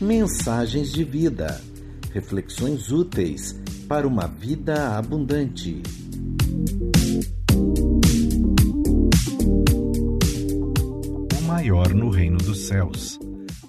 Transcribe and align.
Mensagens 0.00 0.92
de 0.92 1.04
vida. 1.04 1.60
Reflexões 2.12 2.90
úteis 2.90 3.58
para 3.88 4.06
uma 4.06 4.26
vida 4.26 4.96
abundante. 4.96 5.82
O 11.38 11.42
maior 11.46 11.92
no 11.94 12.10
reino 12.10 12.38
dos 12.38 12.66
céus. 12.66 13.18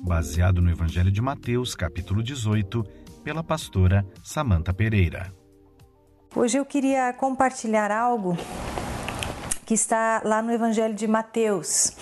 Baseado 0.02 0.62
no 0.62 0.70
Evangelho 0.70 1.12
de 1.12 1.22
Mateus, 1.22 1.76
capítulo 1.76 2.22
18, 2.22 2.84
pela 3.24 3.44
pastora 3.44 4.06
Samanta 4.24 4.74
Pereira. 4.74 5.34
Hoje 6.38 6.58
eu 6.58 6.66
queria 6.66 7.14
compartilhar 7.14 7.90
algo 7.92 8.38
que 9.66 9.74
está 9.74 10.22
lá 10.26 10.42
no 10.42 10.52
Evangelho 10.52 10.94
de 10.94 11.08
Mateus. 11.08 11.94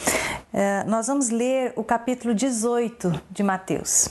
Uh, 0.51 0.89
nós 0.89 1.05
vamos 1.05 1.29
ler 1.29 1.71
o 1.75 1.83
capítulo 1.83 2.33
18 2.33 3.21
de 3.29 3.43
Mateus. 3.43 4.09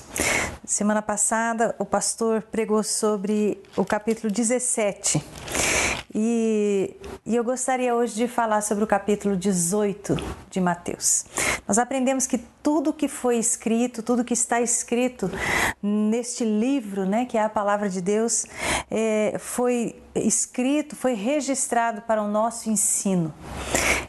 Semana 0.64 1.02
passada 1.02 1.74
o 1.76 1.84
pastor 1.84 2.40
pregou 2.42 2.84
sobre 2.84 3.60
o 3.76 3.84
capítulo 3.84 4.32
17 4.32 5.20
e, 6.14 6.94
e, 7.24 7.34
eu 7.34 7.42
gostaria 7.42 7.94
hoje 7.94 8.14
de 8.14 8.28
falar 8.28 8.60
sobre 8.60 8.84
o 8.84 8.86
capítulo 8.86 9.36
18 9.36 10.16
de 10.50 10.60
Mateus. 10.60 11.24
Nós 11.66 11.78
aprendemos 11.78 12.26
que 12.26 12.38
tudo 12.62 12.92
que 12.92 13.08
foi 13.08 13.38
escrito, 13.38 14.02
tudo 14.02 14.24
que 14.24 14.34
está 14.34 14.60
escrito 14.60 15.30
neste 15.82 16.44
livro, 16.44 17.06
né, 17.06 17.24
que 17.24 17.38
é 17.38 17.42
a 17.42 17.48
palavra 17.48 17.88
de 17.88 18.00
Deus, 18.00 18.44
é, 18.90 19.36
foi 19.38 19.96
escrito, 20.14 20.94
foi 20.94 21.14
registrado 21.14 22.02
para 22.02 22.22
o 22.22 22.28
nosso 22.28 22.68
ensino. 22.68 23.32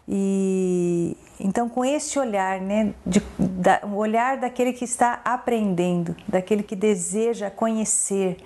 E 0.07 1.15
então, 1.40 1.68
com 1.68 1.84
este 1.84 2.20
olhar, 2.20 2.62
né, 2.62 2.93
de, 3.05 3.21
da, 3.37 3.82
o 3.84 3.96
olhar 3.96 4.37
daquele 4.37 4.71
que 4.71 4.85
está 4.85 5.20
aprendendo, 5.26 6.15
daquele 6.27 6.63
que 6.63 6.76
deseja 6.76 7.49
conhecer, 7.49 8.37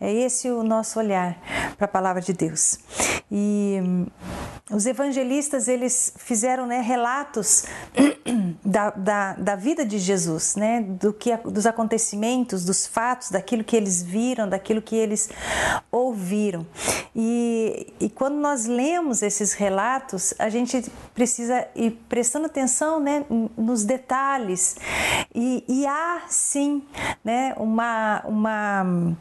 é 0.00 0.12
esse 0.12 0.50
o 0.50 0.62
nosso 0.62 0.98
olhar 0.98 1.36
para 1.76 1.86
a 1.86 1.88
palavra 1.88 2.22
de 2.22 2.32
Deus. 2.32 2.78
E 3.30 4.06
os 4.70 4.86
evangelistas 4.86 5.66
eles 5.66 6.12
fizeram 6.16 6.66
né, 6.66 6.80
relatos 6.80 7.64
da, 8.64 8.90
da, 8.90 9.32
da, 9.32 9.56
vida 9.56 9.84
de 9.84 9.98
Jesus, 9.98 10.56
né, 10.56 10.82
do 10.82 11.12
que, 11.12 11.34
dos 11.38 11.64
acontecimentos, 11.64 12.64
dos 12.64 12.86
fatos, 12.86 13.30
daquilo 13.30 13.64
que 13.64 13.74
eles 13.74 14.02
viram, 14.02 14.48
daquilo 14.48 14.82
que 14.82 14.94
eles 14.94 15.30
ouviram. 15.90 16.66
E, 17.16 17.92
e 17.98 18.10
quando 18.10 18.36
nós 18.36 18.66
lemos 18.66 19.22
esses 19.22 19.54
relatos, 19.54 20.34
a 20.38 20.50
gente 20.50 20.84
precisa 21.14 21.66
ir 21.74 21.92
prestando 22.08 22.46
atenção 22.46 23.00
né, 23.00 23.24
nos 23.56 23.84
detalhes. 23.84 24.76
E, 25.34 25.64
e 25.66 25.86
há 25.86 26.22
sim 26.28 26.82
né, 27.24 27.54
uma, 27.56 28.22
uma, 28.26 29.16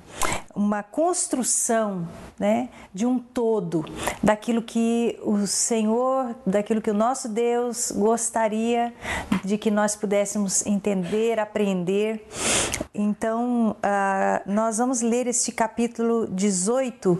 uma 0.57 0.81
construção 0.81 2.07
né, 2.39 2.69
de 2.91 3.05
um 3.05 3.19
todo, 3.19 3.85
daquilo 4.23 4.61
que 4.63 5.17
o 5.21 5.45
Senhor, 5.45 6.35
daquilo 6.45 6.81
que 6.81 6.89
o 6.89 6.95
nosso 6.95 7.29
Deus 7.29 7.91
gostaria 7.91 8.91
de 9.45 9.57
que 9.57 9.69
nós 9.69 9.95
pudéssemos 9.95 10.65
entender, 10.65 11.39
aprender. 11.39 12.27
Então, 12.93 13.75
uh, 13.77 14.51
nós 14.51 14.79
vamos 14.79 15.01
ler 15.01 15.27
este 15.27 15.51
capítulo 15.51 16.27
18 16.27 17.19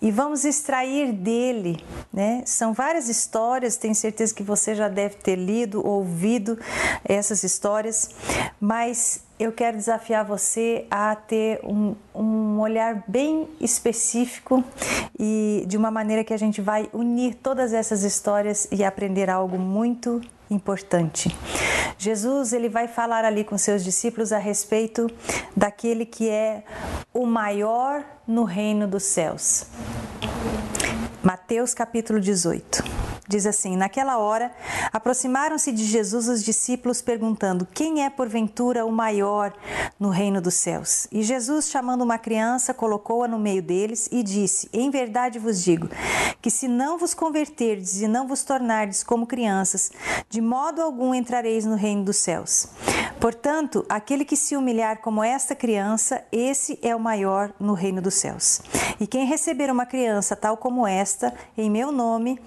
e 0.00 0.10
vamos 0.10 0.46
extrair 0.46 1.12
dele, 1.12 1.84
né? 2.10 2.42
São 2.46 2.72
várias 2.72 3.10
histórias, 3.10 3.76
tenho 3.76 3.94
certeza 3.94 4.34
que 4.34 4.42
você 4.42 4.74
já 4.74 4.88
deve 4.88 5.16
ter 5.16 5.36
lido, 5.36 5.86
ouvido 5.86 6.58
essas 7.04 7.42
histórias, 7.44 8.08
mas 8.58 9.27
eu 9.38 9.52
quero 9.52 9.76
desafiar 9.76 10.24
você 10.24 10.86
a 10.90 11.14
ter 11.14 11.60
um, 11.62 11.94
um 12.14 12.58
olhar 12.60 13.04
bem 13.06 13.48
específico 13.60 14.64
e 15.18 15.64
de 15.66 15.76
uma 15.76 15.90
maneira 15.90 16.24
que 16.24 16.34
a 16.34 16.36
gente 16.36 16.60
vai 16.60 16.88
unir 16.92 17.34
todas 17.34 17.72
essas 17.72 18.02
histórias 18.02 18.66
e 18.72 18.82
aprender 18.82 19.30
algo 19.30 19.56
muito 19.56 20.20
importante. 20.50 21.34
Jesus 21.96 22.52
ele 22.52 22.68
vai 22.68 22.88
falar 22.88 23.24
ali 23.24 23.44
com 23.44 23.56
seus 23.56 23.84
discípulos 23.84 24.32
a 24.32 24.38
respeito 24.38 25.08
daquele 25.56 26.04
que 26.04 26.28
é 26.28 26.64
o 27.12 27.26
maior 27.26 28.04
no 28.26 28.44
reino 28.44 28.88
dos 28.88 29.04
céus. 29.04 29.66
Mateus 31.22 31.74
capítulo 31.74 32.20
18. 32.20 33.07
Diz 33.28 33.44
assim: 33.44 33.76
Naquela 33.76 34.16
hora, 34.16 34.50
aproximaram-se 34.90 35.70
de 35.70 35.84
Jesus 35.84 36.28
os 36.28 36.42
discípulos, 36.42 37.02
perguntando: 37.02 37.68
Quem 37.74 38.04
é 38.04 38.08
porventura 38.08 38.86
o 38.86 38.90
maior 38.90 39.52
no 40.00 40.08
reino 40.08 40.40
dos 40.40 40.54
céus? 40.54 41.06
E 41.12 41.22
Jesus, 41.22 41.68
chamando 41.68 42.02
uma 42.02 42.16
criança, 42.16 42.72
colocou-a 42.72 43.28
no 43.28 43.38
meio 43.38 43.62
deles 43.62 44.08
e 44.10 44.22
disse: 44.22 44.70
Em 44.72 44.90
verdade 44.90 45.38
vos 45.38 45.62
digo 45.62 45.90
que 46.40 46.50
se 46.50 46.66
não 46.66 46.96
vos 46.96 47.12
converterdes 47.12 48.00
e 48.00 48.08
não 48.08 48.26
vos 48.26 48.42
tornardes 48.42 49.04
como 49.04 49.26
crianças, 49.26 49.92
de 50.30 50.40
modo 50.40 50.80
algum 50.80 51.14
entrareis 51.14 51.66
no 51.66 51.74
reino 51.74 52.04
dos 52.04 52.16
céus. 52.16 52.68
Portanto, 53.20 53.84
aquele 53.88 54.24
que 54.24 54.36
se 54.36 54.56
humilhar 54.56 54.98
como 55.00 55.22
esta 55.22 55.54
criança, 55.54 56.24
esse 56.30 56.78
é 56.80 56.94
o 56.94 57.00
maior 57.00 57.52
no 57.58 57.74
reino 57.74 58.00
dos 58.00 58.14
céus. 58.14 58.62
E 59.00 59.06
quem 59.06 59.26
receber 59.26 59.70
uma 59.70 59.84
criança 59.84 60.36
tal 60.36 60.56
como 60.56 60.86
esta, 60.86 61.34
em 61.56 61.68
meu 61.68 61.90
nome, 61.90 62.40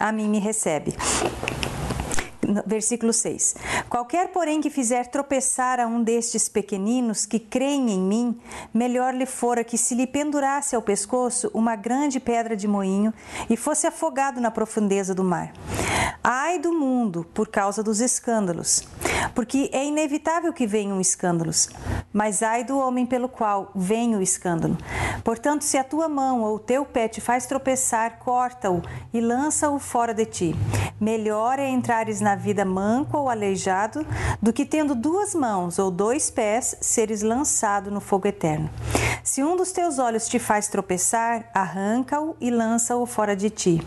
a 0.00 0.10
mim 0.10 0.28
me 0.28 0.40
recebe 0.40 0.96
versículo 2.66 3.12
6. 3.12 3.54
Qualquer, 3.88 4.28
porém, 4.28 4.60
que 4.60 4.70
fizer 4.70 5.06
tropeçar 5.06 5.80
a 5.80 5.86
um 5.86 6.02
destes 6.02 6.48
pequeninos 6.48 7.26
que 7.26 7.38
creem 7.38 7.90
em 7.90 8.00
mim, 8.00 8.40
melhor 8.72 9.14
lhe 9.14 9.26
fora 9.26 9.62
que 9.62 9.78
se 9.78 9.94
lhe 9.94 10.06
pendurasse 10.06 10.74
ao 10.74 10.82
pescoço 10.82 11.50
uma 11.54 11.76
grande 11.76 12.18
pedra 12.18 12.56
de 12.56 12.66
moinho 12.66 13.12
e 13.48 13.56
fosse 13.56 13.86
afogado 13.86 14.40
na 14.40 14.50
profundeza 14.50 15.14
do 15.14 15.24
mar. 15.24 15.52
Ai 16.22 16.58
do 16.58 16.72
mundo 16.72 17.26
por 17.32 17.48
causa 17.48 17.82
dos 17.82 18.00
escândalos, 18.00 18.82
porque 19.34 19.70
é 19.72 19.84
inevitável 19.84 20.52
que 20.52 20.66
venham 20.66 21.00
escândalos, 21.00 21.68
mas 22.12 22.42
ai 22.42 22.64
do 22.64 22.78
homem 22.78 23.06
pelo 23.06 23.28
qual 23.28 23.70
vem 23.74 24.16
o 24.16 24.22
escândalo. 24.22 24.76
Portanto, 25.24 25.62
se 25.62 25.76
a 25.76 25.84
tua 25.84 26.08
mão 26.08 26.42
ou 26.42 26.56
o 26.56 26.58
teu 26.58 26.84
pé 26.84 27.08
te 27.08 27.20
faz 27.20 27.46
tropeçar, 27.46 28.18
corta-o 28.18 28.82
e 29.12 29.20
lança-o 29.20 29.78
fora 29.78 30.14
de 30.14 30.24
ti. 30.24 30.56
Melhor 31.00 31.58
é 31.58 31.68
entrares 31.68 32.20
na 32.20 32.34
vida 32.34 32.64
manco 32.64 33.16
ou 33.16 33.28
aleijado 33.28 34.06
do 34.40 34.52
que 34.52 34.66
tendo 34.66 34.94
duas 34.94 35.34
mãos 35.34 35.78
ou 35.78 35.90
dois 35.90 36.30
pés 36.30 36.76
seres 36.80 37.22
lançado 37.22 37.90
no 37.90 38.00
fogo 38.00 38.28
eterno. 38.28 38.70
Se 39.22 39.42
um 39.42 39.56
dos 39.56 39.70
teus 39.70 39.98
olhos 39.98 40.28
te 40.28 40.38
faz 40.38 40.68
tropeçar, 40.68 41.50
arranca-o 41.54 42.36
e 42.40 42.50
lança-o 42.50 43.04
fora 43.06 43.36
de 43.36 43.50
ti. 43.50 43.86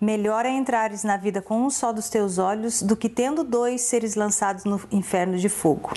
Melhor 0.00 0.46
é 0.46 0.50
entrares 0.50 1.04
na 1.04 1.18
vida 1.18 1.42
com 1.42 1.60
um 1.60 1.68
só 1.68 1.92
dos 1.92 2.08
teus 2.08 2.38
olhos 2.38 2.80
do 2.80 2.96
que 2.96 3.08
tendo 3.08 3.44
dois 3.44 3.82
seres 3.82 4.14
lançados 4.14 4.64
no 4.64 4.69
inferno 4.92 5.38
de 5.38 5.48
fogo. 5.48 5.90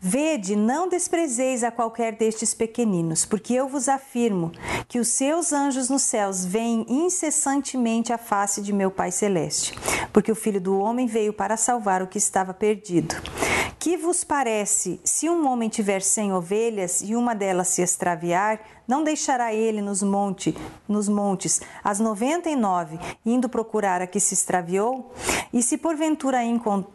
Vede, 0.00 0.54
não 0.54 0.88
desprezeis 0.88 1.64
a 1.64 1.72
qualquer 1.72 2.12
destes 2.14 2.54
pequeninos, 2.54 3.24
porque 3.24 3.54
eu 3.54 3.68
vos 3.68 3.88
afirmo 3.88 4.52
que 4.86 5.00
os 5.00 5.08
seus 5.08 5.52
anjos 5.52 5.90
nos 5.90 6.02
céus 6.02 6.44
veem 6.44 6.86
incessantemente 6.88 8.12
a 8.12 8.18
face 8.18 8.62
de 8.62 8.72
meu 8.72 8.92
Pai 8.92 9.10
Celeste, 9.10 9.74
porque 10.12 10.30
o 10.30 10.36
Filho 10.36 10.60
do 10.60 10.78
Homem 10.78 11.08
veio 11.08 11.32
para 11.32 11.56
salvar 11.56 12.00
o 12.00 12.06
que 12.06 12.16
estava 12.16 12.54
perdido. 12.54 13.16
Que 13.78 13.96
vos 13.96 14.24
parece, 14.24 15.00
se 15.04 15.30
um 15.30 15.48
homem 15.48 15.68
tiver 15.68 16.02
cem 16.02 16.32
ovelhas 16.32 17.00
e 17.00 17.14
uma 17.14 17.32
delas 17.32 17.68
se 17.68 17.80
extraviar, 17.80 18.60
não 18.88 19.04
deixará 19.04 19.54
ele 19.54 19.80
nos, 19.80 20.02
monte, 20.02 20.56
nos 20.88 21.08
montes 21.08 21.60
as 21.84 22.00
noventa 22.00 22.50
e 22.50 22.56
nove, 22.56 22.98
indo 23.24 23.48
procurar 23.48 24.02
a 24.02 24.06
que 24.06 24.18
se 24.18 24.34
extraviou? 24.34 25.12
E 25.52 25.62
se 25.62 25.78
porventura 25.78 26.38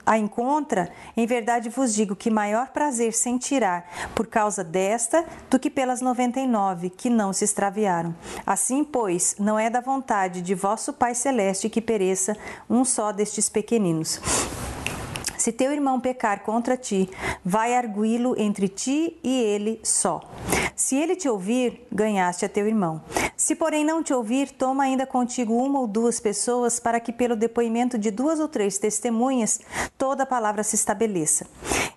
a 0.05 0.17
encontra, 0.17 0.91
em 1.15 1.25
verdade 1.25 1.69
vos 1.69 1.95
digo 1.95 2.17
que 2.17 2.29
maior 2.29 2.67
prazer 2.67 3.13
sentirá 3.13 3.85
por 4.13 4.27
causa 4.27 4.61
desta 4.61 5.25
do 5.49 5.57
que 5.57 5.69
pelas 5.69 6.01
noventa 6.01 6.39
e 6.41 6.45
nove 6.45 6.89
que 6.89 7.09
não 7.09 7.31
se 7.31 7.45
extraviaram. 7.45 8.13
Assim, 8.45 8.83
pois, 8.83 9.37
não 9.39 9.57
é 9.57 9.69
da 9.69 9.79
vontade 9.79 10.41
de 10.41 10.53
vosso 10.53 10.91
Pai 10.91 11.15
Celeste 11.15 11.69
que 11.69 11.81
pereça 11.81 12.35
um 12.69 12.83
só 12.83 13.13
destes 13.13 13.47
pequeninos. 13.47 14.19
Se 15.37 15.51
teu 15.51 15.71
irmão 15.71 15.99
pecar 15.99 16.43
contra 16.43 16.77
ti, 16.77 17.09
vai 17.43 17.75
arguí-lo 17.75 18.39
entre 18.39 18.67
ti 18.67 19.17
e 19.23 19.41
ele 19.41 19.79
só. 19.83 20.21
Se 20.75 20.95
ele 20.95 21.15
te 21.15 21.29
ouvir, 21.29 21.87
ganhaste 21.91 22.45
a 22.45 22.49
teu 22.49 22.67
irmão. 22.67 23.01
Se, 23.35 23.55
porém, 23.55 23.83
não 23.83 24.01
te 24.01 24.13
ouvir, 24.13 24.51
toma 24.51 24.83
ainda 24.83 25.05
contigo 25.05 25.55
uma 25.55 25.79
ou 25.79 25.87
duas 25.87 26.19
pessoas, 26.19 26.79
para 26.79 26.99
que, 26.99 27.11
pelo 27.11 27.35
depoimento 27.35 27.97
de 27.97 28.11
duas 28.11 28.39
ou 28.39 28.47
três 28.47 28.77
testemunhas, 28.77 29.59
toda 29.97 30.23
a 30.23 30.25
palavra 30.25 30.63
se 30.63 30.75
estabeleça. 30.75 31.47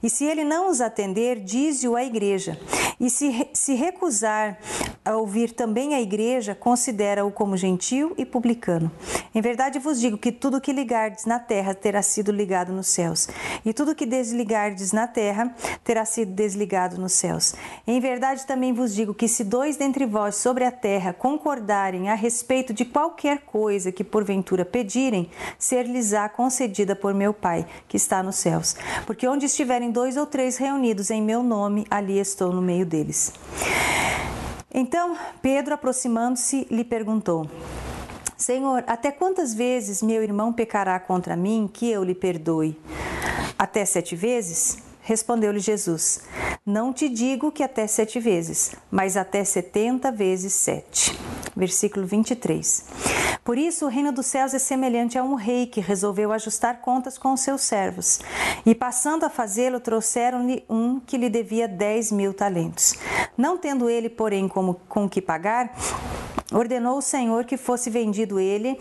E 0.03 0.11
se 0.11 0.25
ele 0.25 0.45
não 0.45 0.71
os 0.71 0.81
atender, 0.81 1.41
dize-o 1.41 1.97
à 1.97 2.05
igreja. 2.05 2.59
E 2.99 3.11
se, 3.11 3.49
se 3.53 3.75
recusar 3.75 4.59
a 5.05 5.17
ouvir 5.17 5.53
também 5.53 5.95
a 5.95 6.01
igreja, 6.01 6.55
considera-o 6.55 7.31
como 7.31 7.57
gentil 7.57 8.13
e 8.17 8.25
publicano. 8.25 8.91
Em 9.35 9.41
verdade 9.41 9.79
vos 9.79 10.01
digo 10.01 10.17
que 10.17 10.33
tudo 10.33 10.61
que 10.61 10.73
ligardes 10.73 11.27
na 11.27 11.39
terra 11.39 11.75
terá 11.75 12.03
sido 12.03 12.33
ligado 12.33 12.73
nos 12.73 12.89
céus, 12.89 13.29
e 13.65 13.73
tudo 13.73 13.95
que 13.95 14.07
desligardes 14.07 14.93
na 14.93 15.07
terra 15.07 15.55
terá 15.85 16.05
sido 16.05 16.33
desligado 16.33 16.99
nos 16.99 17.13
céus. 17.13 17.55
Em 17.87 18.01
verdade 18.01 18.47
também 18.47 18.66
vos 18.73 18.95
digo 18.95 19.15
que 19.15 19.29
se 19.29 19.45
dois 19.45 19.77
dentre 19.77 20.07
vós 20.07 20.37
sobre 20.37 20.65
a 20.65 20.71
terra 20.71 21.13
concordarem 21.13 22.09
a 22.09 22.15
respeito 22.15 22.73
de 22.73 22.85
qualquer 22.85 23.39
coisa 23.41 23.93
que 23.93 24.05
porventura 24.05 24.65
pedirem, 24.65 25.31
ser-lhes-á 25.59 26.29
concedida 26.29 26.95
por 26.95 27.15
meu 27.15 27.33
Pai, 27.33 27.67
que 27.89 27.97
está 27.97 28.23
nos 28.23 28.37
céus. 28.37 28.77
Porque 29.07 29.27
onde 29.29 29.47
estiverem 29.47 29.91
dois 29.91 30.17
ou 30.17 30.27
três 30.27 30.57
reunidos 30.57 31.11
em 31.11 31.23
meu 31.23 31.43
nome, 31.43 31.87
ali 31.91 32.19
estou 32.19 32.53
no 32.53 32.63
meio 32.63 32.87
deles. 32.87 33.33
Então 34.73 35.17
Pedro, 35.41 35.75
aproximando-se, 35.75 36.67
lhe 36.71 36.85
perguntou: 36.85 37.49
Senhor, 38.37 38.85
até 38.87 39.11
quantas 39.11 39.55
vezes 39.55 40.03
meu 40.03 40.23
irmão 40.23 40.53
pecará 40.53 41.01
contra 41.01 41.35
mim 41.35 41.71
que 41.73 41.91
eu 41.91 42.05
lhe 42.05 42.15
perdoe? 42.15 42.79
Até 43.59 43.85
sete 43.85 44.15
vezes? 44.15 44.79
Respondeu-lhe 45.07 45.61
Jesus: 45.61 46.23
Não 46.67 46.93
te 46.93 47.09
digo 47.09 47.53
que 47.53 47.63
até 47.63 47.87
sete 47.87 48.19
vezes, 48.19 48.73
mas 48.91 49.17
até 49.17 49.45
setenta 49.45 50.11
vezes 50.11 50.53
sete. 50.53 51.17
Versículo 51.55 52.05
23. 52.05 52.85
Por 53.45 53.57
isso, 53.57 53.87
o 53.87 53.89
reino 53.89 54.11
dos 54.11 54.27
céus 54.27 54.53
é 54.53 54.59
semelhante 54.59 55.17
a 55.17 55.23
um 55.23 55.37
rei 55.37 55.67
que 55.67 55.81
resolveu 55.81 56.33
ajustar 56.33 56.81
contas 56.81 57.17
com 57.17 57.33
os 57.33 57.41
seus 57.41 57.61
servos. 57.61 58.19
E 58.67 58.75
passando 58.75 59.23
a 59.23 59.31
fazê-lo, 59.31 59.79
trouxeram-lhe 59.79 60.65
um 60.69 60.99
que 60.99 61.17
lhe 61.17 61.31
devia 61.31 61.69
dez 61.69 62.11
mil 62.11 62.35
talentos. 62.35 62.97
Não 63.39 63.57
tendo 63.57 63.89
ele, 63.89 64.09
porém, 64.09 64.49
como, 64.49 64.75
com 64.89 65.09
que 65.09 65.23
pagar, 65.23 65.73
ordenou 66.53 66.99
o 66.99 67.03
Senhor 67.03 67.45
que 67.45 67.57
fosse 67.57 67.91
vendido 67.91 68.41
ele 68.41 68.77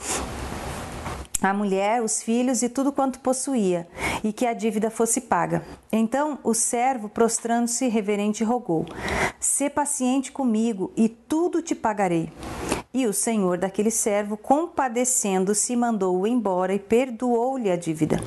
a 1.50 1.54
mulher, 1.54 2.02
os 2.02 2.22
filhos 2.22 2.62
e 2.62 2.70
tudo 2.70 2.92
quanto 2.92 3.20
possuía, 3.20 3.88
e 4.24 4.32
que 4.34 4.46
a 4.46 4.54
dívida 4.54 4.90
fosse 4.90 5.22
paga. 5.22 5.64
Então 5.92 6.40
o 6.44 6.54
servo, 6.54 7.10
prostrando-se 7.10 7.88
reverente, 7.88 8.44
rogou: 8.44 8.86
Sê 9.40 9.70
paciente 9.70 10.32
comigo, 10.32 10.92
e 10.96 11.10
tudo 11.10 11.62
te 11.62 11.76
pagarei. 11.76 12.32
E 12.96 13.06
o 13.06 13.12
senhor 13.12 13.58
daquele 13.58 13.92
servo, 13.92 14.38
compadecendo-se, 14.38 15.76
mandou-o 15.76 16.26
embora 16.26 16.74
e 16.74 16.80
perdoou-lhe 16.80 17.70
a 17.70 17.76
dívida. 17.76 18.22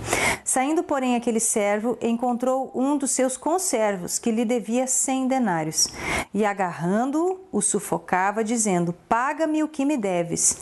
Saindo, 0.45 0.83
porém, 0.83 1.17
aquele 1.17 1.41
servo 1.41 1.97
encontrou 2.03 2.71
um 2.75 2.99
dos 2.99 3.13
seus 3.13 3.35
conservos 3.35 4.19
que 4.19 4.31
lhe 4.31 4.45
devia 4.45 4.87
cem 4.87 5.27
denários 5.27 5.89
e, 6.35 6.45
agarrando-o, 6.45 7.41
o 7.51 7.63
sufocava, 7.63 8.45
dizendo: 8.45 8.95
Paga-me 9.09 9.63
o 9.63 9.69
que 9.69 9.87
me 9.87 9.97
deves. 9.97 10.59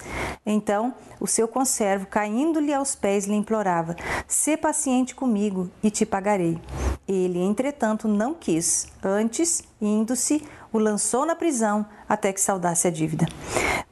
Então 0.46 0.94
o 1.18 1.26
seu 1.26 1.48
conservo, 1.48 2.06
caindo-lhe 2.06 2.72
aos 2.72 2.94
pés, 2.94 3.26
lhe 3.26 3.34
implorava: 3.34 3.96
Sê 4.28 4.56
paciente 4.56 5.16
comigo 5.16 5.68
e 5.82 5.90
te 5.90 6.06
pagarei. 6.06 6.60
Ele, 7.08 7.40
entretanto, 7.40 8.06
não 8.06 8.34
quis. 8.34 8.86
Antes, 9.02 9.64
indo-se, 9.80 10.44
o 10.72 10.78
lançou 10.78 11.26
na 11.26 11.34
prisão 11.34 11.86
até 12.08 12.32
que 12.32 12.40
saudasse 12.40 12.86
a 12.86 12.90
dívida. 12.90 13.26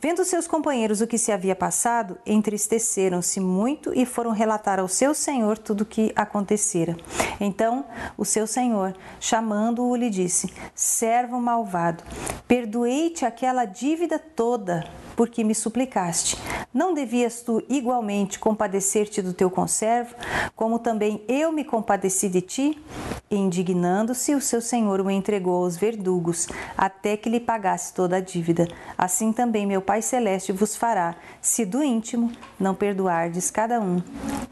Vendo 0.00 0.24
seus 0.24 0.46
companheiros 0.46 1.00
o 1.00 1.06
que 1.06 1.16
se 1.16 1.32
havia 1.32 1.56
passado, 1.56 2.18
entristeceram-se 2.26 3.40
muito 3.40 3.90
e 3.94 4.04
foram 4.04 4.32
relatar 4.32 4.78
ao 4.78 4.86
seu 4.86 5.14
senhor 5.14 5.56
tudo 5.56 5.80
o 5.80 5.86
que 5.86 6.12
acontecera. 6.14 6.94
Então 7.40 7.86
o 8.16 8.24
seu 8.24 8.46
senhor, 8.46 8.94
chamando-o, 9.18 9.96
lhe 9.96 10.10
disse: 10.10 10.52
Servo 10.74 11.40
malvado, 11.40 12.04
perdoei-te 12.46 13.24
aquela 13.24 13.64
dívida 13.64 14.18
toda 14.18 14.84
porque 15.16 15.44
me 15.44 15.54
suplicaste. 15.54 16.36
Não 16.72 16.92
devias 16.92 17.40
tu 17.40 17.62
igualmente 17.68 18.38
compadecer-te 18.38 19.22
do 19.22 19.32
teu 19.32 19.50
conservo, 19.50 20.14
como 20.56 20.78
também 20.78 21.24
eu 21.28 21.52
me 21.52 21.64
compadeci 21.64 22.28
de 22.28 22.40
ti? 22.40 22.84
Indignando-se, 23.30 24.34
o 24.34 24.40
seu 24.40 24.60
senhor 24.60 25.00
o 25.00 25.10
entregou 25.10 25.62
aos 25.64 25.76
verdugos, 25.76 26.46
até 26.76 27.16
que 27.16 27.28
lhe 27.28 27.40
pagasse 27.40 27.94
toda 27.94 28.03
a 28.12 28.20
dívida. 28.20 28.68
Assim 28.98 29.32
também 29.32 29.66
meu 29.66 29.80
Pai 29.80 30.02
Celeste 30.02 30.52
vos 30.52 30.76
fará, 30.76 31.14
se 31.40 31.64
do 31.64 31.82
íntimo 31.82 32.30
não 32.60 32.74
perdoardes 32.74 33.50
cada 33.50 33.80
um 33.80 34.02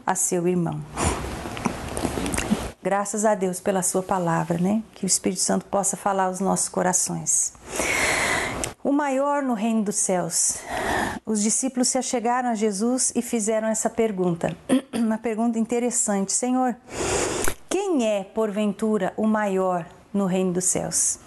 a 0.05 0.15
seu 0.15 0.47
irmão. 0.47 0.81
Graças 2.83 3.23
a 3.23 3.33
Deus 3.33 3.61
pela 3.61 3.81
Sua 3.81 4.03
palavra, 4.03 4.57
né? 4.57 4.83
Que 4.93 5.05
o 5.05 5.07
Espírito 5.07 5.41
Santo 5.41 5.65
possa 5.65 5.95
falar 5.95 6.25
aos 6.25 6.41
nossos 6.41 6.67
corações. 6.67 7.53
O 8.83 8.91
maior 8.91 9.41
no 9.41 9.53
reino 9.53 9.83
dos 9.83 9.95
céus. 9.95 10.57
Os 11.25 11.41
discípulos 11.41 11.87
se 11.87 11.97
achegaram 11.97 12.49
a 12.49 12.55
Jesus 12.55 13.13
e 13.15 13.21
fizeram 13.21 13.69
essa 13.69 13.89
pergunta. 13.89 14.53
Uma 14.93 15.17
pergunta 15.17 15.57
interessante: 15.57 16.33
Senhor, 16.33 16.75
quem 17.69 18.05
é, 18.05 18.25
porventura, 18.25 19.13
o 19.15 19.25
maior 19.25 19.85
no 20.13 20.25
reino 20.25 20.51
dos 20.51 20.65
céus? 20.65 21.17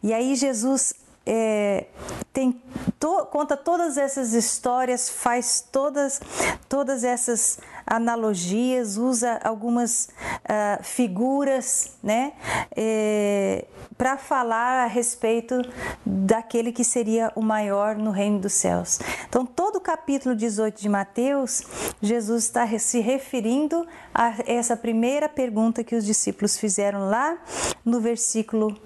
E 0.00 0.12
aí 0.12 0.36
Jesus 0.36 0.94
é, 1.26 1.86
tem 2.32 2.60
to, 2.98 3.26
conta 3.26 3.56
todas 3.56 3.96
essas 3.96 4.32
histórias, 4.32 5.08
faz 5.08 5.64
todas, 5.70 6.20
todas 6.68 7.04
essas 7.04 7.58
analogias, 7.86 8.96
usa 8.96 9.40
algumas 9.44 10.08
uh, 10.44 10.82
figuras, 10.82 11.92
né, 12.02 12.32
é, 12.74 13.66
para 13.98 14.16
falar 14.16 14.84
a 14.84 14.86
respeito 14.86 15.62
daquele 16.04 16.72
que 16.72 16.84
seria 16.84 17.30
o 17.36 17.42
maior 17.42 17.96
no 17.96 18.10
reino 18.10 18.40
dos 18.40 18.54
céus. 18.54 18.98
Então, 19.28 19.44
todo 19.44 19.76
o 19.76 19.80
capítulo 19.80 20.34
18 20.34 20.80
de 20.80 20.88
Mateus, 20.88 21.62
Jesus 22.00 22.44
está 22.44 22.66
se 22.78 23.00
referindo 23.00 23.86
a 24.14 24.34
essa 24.46 24.76
primeira 24.76 25.28
pergunta 25.28 25.84
que 25.84 25.94
os 25.94 26.04
discípulos 26.04 26.56
fizeram 26.56 27.08
lá 27.08 27.38
no 27.84 28.00
versículo 28.00 28.76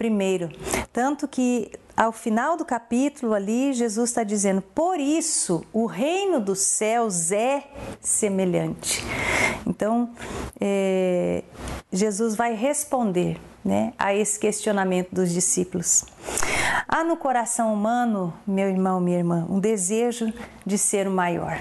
primeiro. 0.00 0.48
Tanto 0.90 1.28
que 1.28 1.70
ao 1.94 2.10
final 2.10 2.56
do 2.56 2.64
capítulo 2.64 3.34
ali, 3.34 3.74
Jesus 3.74 4.08
está 4.08 4.24
dizendo: 4.24 4.62
Por 4.62 4.98
isso 4.98 5.62
o 5.74 5.84
reino 5.84 6.40
dos 6.40 6.60
céus 6.60 7.30
é 7.30 7.64
semelhante. 8.00 9.04
Então, 9.66 10.08
é, 10.58 11.44
Jesus 11.92 12.34
vai 12.34 12.54
responder 12.54 13.38
né, 13.62 13.92
a 13.98 14.14
esse 14.14 14.38
questionamento 14.38 15.10
dos 15.14 15.30
discípulos. 15.30 16.06
Há 16.88 17.04
no 17.04 17.18
coração 17.18 17.70
humano, 17.74 18.32
meu 18.46 18.70
irmão, 18.70 19.00
minha 19.00 19.18
irmã, 19.18 19.46
um 19.50 19.60
desejo 19.60 20.32
de 20.64 20.78
ser 20.78 21.06
o 21.06 21.10
maior. 21.10 21.60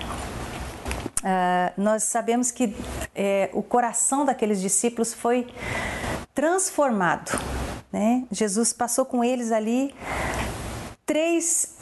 Uh, 1.19 1.73
nós 1.75 2.03
sabemos 2.03 2.51
que 2.51 2.73
é, 3.13 3.49
o 3.51 3.61
coração 3.61 4.23
daqueles 4.23 4.61
discípulos 4.61 5.13
foi 5.13 5.45
transformado. 6.33 7.37
Né? 7.91 8.23
Jesus 8.31 8.71
passou 8.71 9.05
com 9.05 9.23
eles 9.23 9.51
ali 9.51 9.93
três 11.05 11.75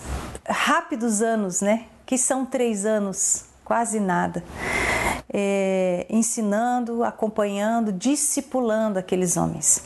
rápidos 0.47 1.21
anos, 1.21 1.61
né? 1.61 1.85
Que 2.05 2.17
são 2.17 2.45
três 2.45 2.85
anos, 2.85 3.43
quase 3.65 3.99
nada. 3.99 4.43
É, 5.33 6.05
ensinando, 6.09 7.03
acompanhando, 7.03 7.91
discipulando 7.91 8.97
aqueles 8.97 9.35
homens. 9.35 9.83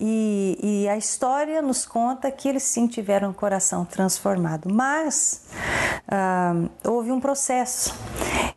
E, 0.00 0.58
e, 0.62 0.88
a 0.88 0.96
história 0.96 1.60
nos 1.60 1.84
conta 1.84 2.30
que 2.30 2.48
eles 2.48 2.62
sim 2.62 2.86
tiveram 2.86 3.30
o 3.30 3.34
coração 3.34 3.84
transformado, 3.84 4.72
mas 4.72 5.42
ah, 6.06 6.54
houve 6.84 7.10
um 7.10 7.20
processo. 7.20 7.94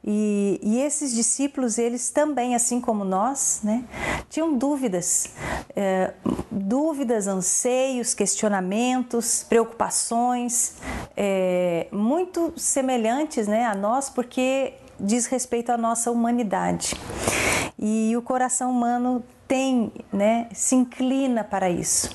E, 0.03 0.59
e, 0.63 0.79
esses 0.79 1.13
discípulos, 1.13 1.77
eles 1.77 2.09
também, 2.09 2.55
assim 2.55 2.79
como 2.79 3.03
nós, 3.03 3.59
né, 3.61 3.83
tinham 4.29 4.57
dúvidas, 4.57 5.31
é, 5.75 6.13
dúvidas, 6.49 7.27
anseios, 7.27 8.13
questionamentos, 8.13 9.43
preocupações, 9.43 10.75
é, 11.15 11.87
muito 11.91 12.53
semelhantes 12.55 13.47
né, 13.47 13.65
a 13.65 13.75
nós, 13.75 14.09
porque 14.09 14.75
diz 14.99 15.25
respeito 15.25 15.71
à 15.71 15.77
nossa 15.77 16.11
humanidade. 16.11 16.95
E 17.79 18.15
o 18.17 18.21
coração 18.21 18.71
humano 18.71 19.23
tem, 19.47 19.91
né, 20.11 20.47
se 20.53 20.75
inclina 20.75 21.43
para 21.43 21.69
isso, 21.69 22.09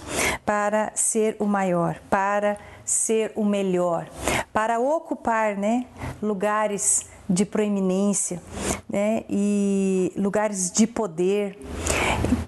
para 0.44 0.90
ser 0.94 1.36
o 1.38 1.46
maior, 1.46 2.00
para 2.10 2.58
ser 2.84 3.32
o 3.36 3.44
melhor, 3.44 4.08
para 4.52 4.78
ocupar, 4.78 5.56
né, 5.56 5.86
lugares 6.20 7.06
de 7.28 7.46
proeminência, 7.46 8.42
né, 8.88 9.24
e 9.30 10.12
lugares 10.16 10.70
de 10.70 10.86
poder. 10.86 11.58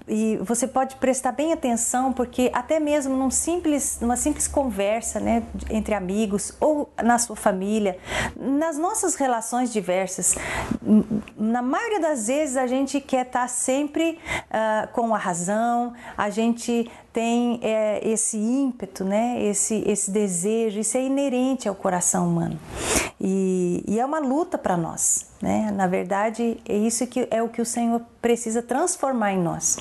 E 0.07 0.37
você 0.37 0.67
pode 0.67 0.95
prestar 0.97 1.31
bem 1.31 1.51
atenção, 1.51 2.13
porque 2.13 2.51
até 2.53 2.79
mesmo 2.79 3.15
num 3.15 3.31
simples, 3.31 3.97
numa 3.99 4.15
simples 4.15 4.47
conversa 4.47 5.19
né, 5.19 5.43
entre 5.69 5.95
amigos 5.95 6.53
ou 6.59 6.91
na 7.01 7.17
sua 7.17 7.35
família, 7.35 7.97
nas 8.35 8.77
nossas 8.77 9.15
relações 9.15 9.73
diversas, 9.73 10.35
na 11.35 11.61
maioria 11.61 11.99
das 11.99 12.27
vezes 12.27 12.55
a 12.55 12.67
gente 12.67 13.01
quer 13.01 13.25
estar 13.25 13.47
sempre 13.49 14.19
uh, 14.51 14.87
com 14.93 15.15
a 15.15 15.17
razão, 15.17 15.93
a 16.15 16.29
gente 16.29 16.89
tem 17.15 17.61
é, 17.63 18.05
esse 18.05 18.37
ímpeto, 18.37 19.05
né? 19.05 19.41
esse, 19.41 19.81
esse 19.87 20.11
desejo, 20.11 20.81
isso 20.81 20.97
é 20.97 21.01
inerente 21.01 21.69
ao 21.69 21.73
coração 21.73 22.27
humano. 22.27 22.59
E, 23.21 23.81
e 23.87 23.97
é 23.97 24.05
uma 24.05 24.19
luta 24.19 24.57
para 24.57 24.75
nós. 24.75 25.27
Né? 25.41 25.71
Na 25.71 25.87
verdade, 25.87 26.59
é 26.67 26.75
isso 26.75 27.07
que 27.07 27.25
é 27.31 27.41
o 27.41 27.47
que 27.47 27.61
o 27.61 27.65
Senhor 27.65 28.01
precisa 28.21 28.61
transformar 28.61 29.31
em 29.31 29.41
nós. 29.41 29.77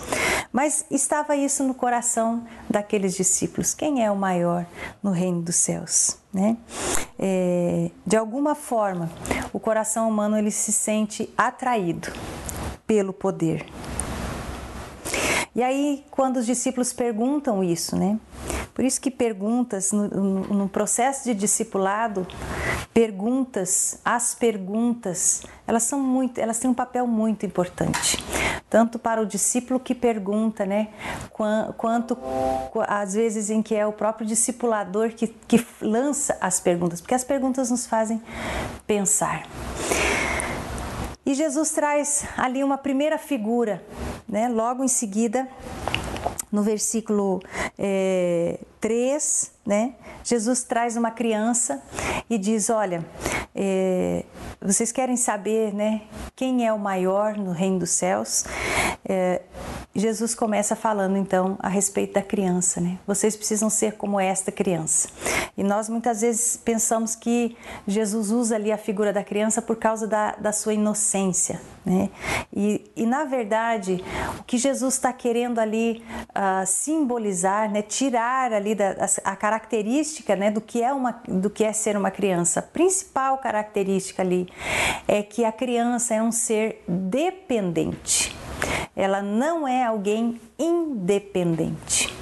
Mas 0.52 0.86
estava 0.92 1.34
isso 1.34 1.64
no 1.64 1.74
coração 1.74 2.44
daqueles 2.70 3.16
discípulos. 3.16 3.74
Quem 3.74 4.04
é 4.04 4.08
o 4.12 4.16
maior 4.16 4.64
no 5.02 5.10
reino 5.10 5.42
dos 5.42 5.56
céus? 5.56 6.16
Né? 6.32 6.56
É, 7.18 7.90
de 8.06 8.16
alguma 8.16 8.54
forma, 8.54 9.10
o 9.52 9.58
coração 9.58 10.08
humano 10.08 10.38
ele 10.38 10.52
se 10.52 10.70
sente 10.70 11.28
atraído 11.36 12.12
pelo 12.86 13.12
poder. 13.12 13.66
E 15.54 15.62
aí, 15.62 16.04
quando 16.10 16.38
os 16.38 16.46
discípulos 16.46 16.92
perguntam 16.92 17.62
isso, 17.62 17.96
né? 17.96 18.18
Por 18.74 18.84
isso 18.84 19.00
que 19.00 19.10
perguntas 19.10 19.92
no, 19.92 20.08
no, 20.08 20.68
processo 20.68 21.24
de 21.24 21.32
discipulado, 21.32 22.26
perguntas, 22.92 24.00
as 24.04 24.34
perguntas, 24.34 25.44
elas 25.64 25.84
são 25.84 26.00
muito, 26.00 26.40
elas 26.40 26.58
têm 26.58 26.68
um 26.68 26.74
papel 26.74 27.06
muito 27.06 27.46
importante, 27.46 28.22
tanto 28.68 28.98
para 28.98 29.22
o 29.22 29.26
discípulo 29.26 29.78
que 29.78 29.94
pergunta, 29.94 30.66
né, 30.66 30.88
quanto 31.76 32.18
às 32.88 33.14
vezes 33.14 33.48
em 33.48 33.62
que 33.62 33.76
é 33.76 33.86
o 33.86 33.92
próprio 33.92 34.26
discipulador 34.26 35.10
que, 35.10 35.28
que 35.28 35.64
lança 35.80 36.36
as 36.40 36.58
perguntas, 36.58 37.00
porque 37.00 37.14
as 37.14 37.22
perguntas 37.22 37.70
nos 37.70 37.86
fazem 37.86 38.20
pensar. 38.88 39.44
E 41.26 41.34
Jesus 41.34 41.70
traz 41.70 42.24
ali 42.36 42.62
uma 42.62 42.76
primeira 42.76 43.18
figura, 43.18 43.84
né? 44.28 44.48
Logo 44.48 44.84
em 44.84 44.88
seguida, 44.88 45.48
no 46.52 46.62
versículo 46.62 47.40
é, 47.78 48.58
3, 48.80 49.50
né? 49.66 49.94
Jesus 50.22 50.62
traz 50.62 50.96
uma 50.96 51.10
criança 51.10 51.82
e 52.28 52.36
diz: 52.36 52.68
Olha, 52.68 53.04
é, 53.54 54.24
vocês 54.60 54.92
querem 54.92 55.16
saber, 55.16 55.72
né? 55.72 56.02
Quem 56.36 56.66
é 56.66 56.72
o 56.72 56.78
maior 56.78 57.36
no 57.36 57.52
reino 57.52 57.78
dos 57.78 57.90
céus? 57.90 58.44
É, 59.08 59.42
Jesus 59.94 60.34
começa 60.34 60.74
falando 60.74 61.16
então 61.16 61.56
a 61.60 61.68
respeito 61.68 62.14
da 62.14 62.22
criança, 62.22 62.80
né? 62.80 62.98
Vocês 63.06 63.36
precisam 63.36 63.70
ser 63.70 63.92
como 63.96 64.18
esta 64.18 64.50
criança. 64.50 65.08
E 65.56 65.62
nós 65.62 65.88
muitas 65.88 66.20
vezes 66.20 66.56
pensamos 66.56 67.14
que 67.14 67.56
Jesus 67.86 68.30
usa 68.30 68.56
ali 68.56 68.72
a 68.72 68.76
figura 68.76 69.12
da 69.12 69.22
criança 69.22 69.62
por 69.62 69.76
causa 69.76 70.06
da, 70.06 70.32
da 70.32 70.52
sua 70.52 70.74
inocência, 70.74 71.60
né? 71.84 72.10
E, 72.52 72.90
e 72.96 73.06
na 73.06 73.24
verdade, 73.24 74.04
o 74.38 74.42
que 74.42 74.58
Jesus 74.58 74.94
está 74.94 75.12
querendo 75.12 75.58
ali 75.58 76.02
uh, 76.30 76.66
simbolizar, 76.66 77.70
né? 77.70 77.82
Tirar 77.82 78.52
ali 78.52 78.74
da, 78.74 78.96
a, 79.24 79.36
característica, 79.36 80.34
né? 80.34 80.50
Do 80.50 80.60
que 80.60 80.82
é 80.82 80.92
uma, 80.92 81.22
do 81.28 81.48
que 81.48 81.62
é 81.62 81.72
ser 81.72 81.96
uma 81.96 82.10
criança. 82.10 82.60
A 82.60 82.62
principal 82.62 83.38
característica 83.38 84.22
ali 84.22 84.48
é 85.06 85.22
que 85.22 85.44
a 85.44 85.52
criança 85.52 86.14
é 86.14 86.22
um 86.22 86.32
ser 86.32 86.82
dependente 86.88 88.34
ela 88.96 89.20
não 89.20 89.66
é 89.66 89.84
alguém 89.84 90.40
independente. 90.58 92.13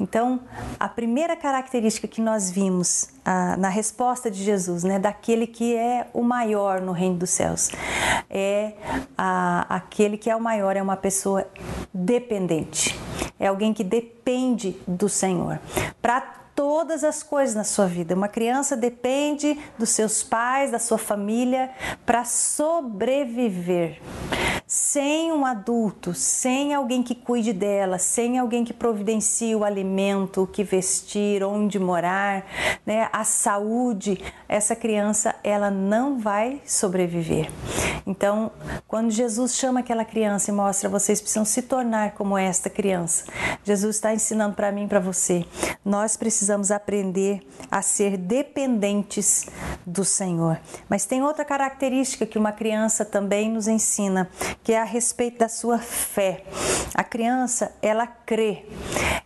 Então, 0.00 0.40
a 0.78 0.88
primeira 0.88 1.36
característica 1.36 2.08
que 2.08 2.20
nós 2.20 2.50
vimos 2.50 3.08
ah, 3.24 3.56
na 3.56 3.68
resposta 3.68 4.30
de 4.30 4.42
Jesus, 4.42 4.84
né, 4.84 4.98
daquele 4.98 5.46
que 5.46 5.74
é 5.74 6.08
o 6.12 6.22
maior 6.22 6.80
no 6.80 6.92
reino 6.92 7.16
dos 7.16 7.30
céus, 7.30 7.70
é 8.28 8.74
aquele 9.68 10.16
que 10.16 10.28
é 10.28 10.36
o 10.36 10.40
maior, 10.40 10.76
é 10.76 10.82
uma 10.82 10.96
pessoa 10.96 11.46
dependente, 11.92 12.98
é 13.38 13.46
alguém 13.46 13.72
que 13.72 13.84
depende 13.84 14.76
do 14.86 15.08
Senhor. 15.08 15.60
Para 16.02 16.20
todas 16.54 17.02
as 17.02 17.22
coisas 17.22 17.54
na 17.54 17.64
sua 17.64 17.86
vida. 17.86 18.14
Uma 18.14 18.28
criança 18.28 18.76
depende 18.76 19.58
dos 19.76 19.90
seus 19.90 20.22
pais, 20.22 20.70
da 20.70 20.78
sua 20.78 20.98
família 20.98 21.70
para 22.06 22.24
sobreviver 22.24 24.00
sem 24.66 25.30
um 25.30 25.44
adulto, 25.44 26.14
sem 26.14 26.72
alguém 26.74 27.02
que 27.02 27.14
cuide 27.14 27.52
dela, 27.52 27.98
sem 27.98 28.38
alguém 28.38 28.64
que 28.64 28.72
providencie 28.72 29.54
o 29.54 29.62
alimento, 29.62 30.42
o 30.42 30.46
que 30.46 30.64
vestir, 30.64 31.44
onde 31.44 31.78
morar, 31.78 32.46
né, 32.86 33.08
a 33.12 33.24
saúde, 33.24 34.18
essa 34.48 34.74
criança 34.74 35.34
ela 35.44 35.70
não 35.70 36.18
vai 36.18 36.60
sobreviver. 36.64 37.50
Então, 38.06 38.50
quando 38.86 39.10
Jesus 39.10 39.54
chama 39.54 39.80
aquela 39.80 40.04
criança 40.04 40.50
e 40.50 40.54
mostra 40.54 40.88
vocês 40.88 41.20
precisam 41.20 41.44
se 41.44 41.62
tornar 41.62 42.12
como 42.12 42.36
esta 42.36 42.68
criança, 42.68 43.24
Jesus 43.62 43.96
está 43.96 44.12
ensinando 44.14 44.54
para 44.54 44.72
mim, 44.72 44.88
para 44.88 45.00
você. 45.00 45.44
Nós 45.84 46.16
precisamos 46.16 46.70
aprender 46.70 47.46
a 47.70 47.82
ser 47.82 48.16
dependentes 48.16 49.46
do 49.86 50.04
Senhor. 50.04 50.60
Mas 50.88 51.04
tem 51.04 51.22
outra 51.22 51.44
característica 51.44 52.26
que 52.26 52.38
uma 52.38 52.52
criança 52.52 53.04
também 53.04 53.50
nos 53.50 53.68
ensina, 53.68 54.28
que 54.62 54.72
é 54.72 54.80
a 54.80 54.84
respeito 54.84 55.38
da 55.38 55.48
sua 55.48 55.78
fé. 55.78 56.44
A 56.94 57.02
criança, 57.02 57.74
ela 57.82 58.06
crê. 58.06 58.64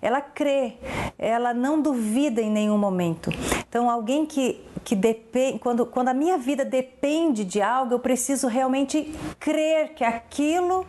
Ela 0.01 0.21
crê, 0.21 0.75
ela 1.19 1.53
não 1.53 1.83
duvida 1.83 2.41
em 2.41 2.51
nenhum 2.51 2.79
momento. 2.79 3.31
Então, 3.69 3.91
alguém 3.91 4.25
que 4.25 4.65
que 4.89 4.97
depende, 4.97 5.59
quando, 5.59 5.85
quando 5.85 6.09
a 6.09 6.15
minha 6.15 6.39
vida 6.39 6.65
depende 6.65 7.45
de 7.45 7.61
algo, 7.61 7.93
eu 7.93 7.99
preciso 7.99 8.49
realmente 8.49 9.15
crer 9.39 9.91
que 9.91 10.03
aquilo 10.03 10.87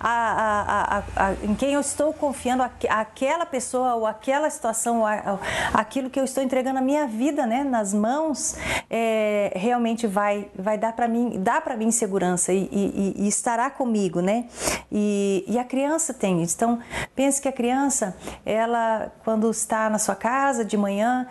a, 0.00 1.02
a, 1.16 1.28
a, 1.28 1.32
em 1.42 1.54
quem 1.54 1.74
eu 1.74 1.80
estou 1.80 2.12
confiando, 2.12 2.62
aquela 2.88 3.44
pessoa 3.44 3.94
ou 3.94 4.06
aquela 4.06 4.48
situação, 4.48 5.00
ou 5.00 5.40
aquilo 5.74 6.08
que 6.08 6.18
eu 6.18 6.24
estou 6.24 6.42
entregando 6.42 6.78
a 6.78 6.82
minha 6.82 7.06
vida 7.06 7.46
né, 7.46 7.62
nas 7.62 7.92
mãos, 7.92 8.56
é, 8.88 9.52
realmente 9.54 10.06
vai, 10.06 10.48
vai 10.54 10.78
dar 10.78 10.94
para 10.94 11.06
mim, 11.06 11.38
dá 11.38 11.60
para 11.60 11.76
mim 11.76 11.90
segurança 11.90 12.52
e, 12.52 12.68
e, 12.72 13.14
e, 13.24 13.28
estará 13.28 13.68
comigo, 13.68 14.20
né? 14.20 14.46
E, 14.90 15.44
e 15.46 15.58
a 15.58 15.64
criança 15.64 16.14
tem 16.14 16.42
isso. 16.42 16.54
Então, 16.56 16.78
pense 17.14 17.40
que 17.40 17.48
a 17.48 17.52
criança, 17.52 18.16
ela, 18.44 19.12
quando 19.24 19.50
está 19.50 19.90
na 19.90 19.98
sua 19.98 20.14
casa 20.14 20.64
de 20.64 20.76
manhã, 20.76 21.26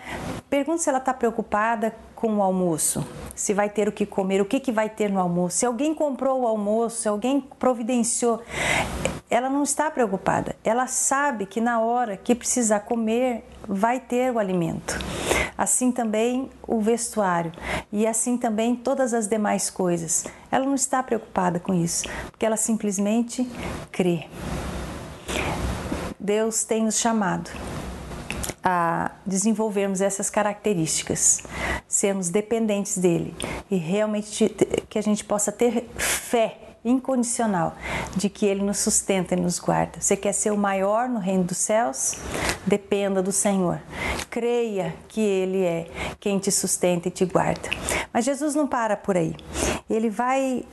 pergunte 0.49 0.83
se 0.83 0.89
ela 0.89 0.99
está 0.99 1.13
preocupada 1.13 1.95
com 2.15 2.37
o 2.37 2.43
almoço, 2.43 3.05
se 3.39 3.53
vai 3.53 3.69
ter 3.69 3.87
o 3.87 3.91
que 3.93 4.05
comer, 4.05 4.41
o 4.41 4.45
que, 4.45 4.59
que 4.59 4.69
vai 4.69 4.89
ter 4.89 5.09
no 5.09 5.17
almoço, 5.17 5.59
se 5.59 5.65
alguém 5.65 5.95
comprou 5.95 6.41
o 6.41 6.45
almoço, 6.45 7.03
se 7.03 7.07
alguém 7.07 7.39
providenciou. 7.57 8.41
Ela 9.29 9.49
não 9.49 9.63
está 9.63 9.89
preocupada, 9.89 10.57
ela 10.61 10.87
sabe 10.87 11.45
que 11.45 11.61
na 11.61 11.79
hora 11.79 12.17
que 12.17 12.35
precisar 12.35 12.81
comer, 12.81 13.45
vai 13.65 13.97
ter 13.97 14.33
o 14.33 14.39
alimento. 14.39 14.99
Assim 15.57 15.89
também 15.89 16.49
o 16.67 16.81
vestuário 16.81 17.53
e 17.93 18.05
assim 18.05 18.37
também 18.37 18.75
todas 18.75 19.13
as 19.13 19.25
demais 19.25 19.69
coisas. 19.69 20.25
Ela 20.51 20.65
não 20.65 20.75
está 20.75 21.01
preocupada 21.01 21.61
com 21.61 21.73
isso, 21.73 22.03
porque 22.29 22.45
ela 22.45 22.57
simplesmente 22.57 23.49
crê. 23.89 24.27
Deus 26.19 26.65
tem 26.65 26.83
nos 26.83 26.99
chamado 26.99 27.49
a 28.63 29.11
desenvolvermos 29.25 30.01
essas 30.01 30.29
características, 30.29 31.43
sermos 31.87 32.29
dependentes 32.29 32.97
dele 32.97 33.35
e 33.69 33.77
realmente 33.77 34.55
que 34.89 34.99
a 34.99 35.01
gente 35.01 35.23
possa 35.23 35.51
ter 35.51 35.87
fé 35.95 36.68
incondicional 36.83 37.75
de 38.15 38.29
que 38.29 38.45
Ele 38.45 38.63
nos 38.63 38.79
sustenta 38.79 39.35
e 39.35 39.39
nos 39.39 39.59
guarda. 39.59 39.99
Você 39.99 40.15
quer 40.15 40.33
ser 40.33 40.51
o 40.51 40.57
maior 40.57 41.09
no 41.09 41.19
reino 41.19 41.43
dos 41.43 41.57
céus? 41.57 42.15
Dependa 42.65 43.21
do 43.21 43.31
Senhor. 43.31 43.81
Creia 44.29 44.95
que 45.07 45.21
Ele 45.21 45.63
é 45.63 45.87
quem 46.19 46.39
te 46.39 46.51
sustenta 46.51 47.07
e 47.07 47.11
te 47.11 47.25
guarda. 47.25 47.69
Mas 48.13 48.25
Jesus 48.25 48.55
não 48.55 48.67
para 48.67 48.95
por 48.95 49.17
aí. 49.17 49.35
Ele 49.89 50.09
vai, 50.09 50.63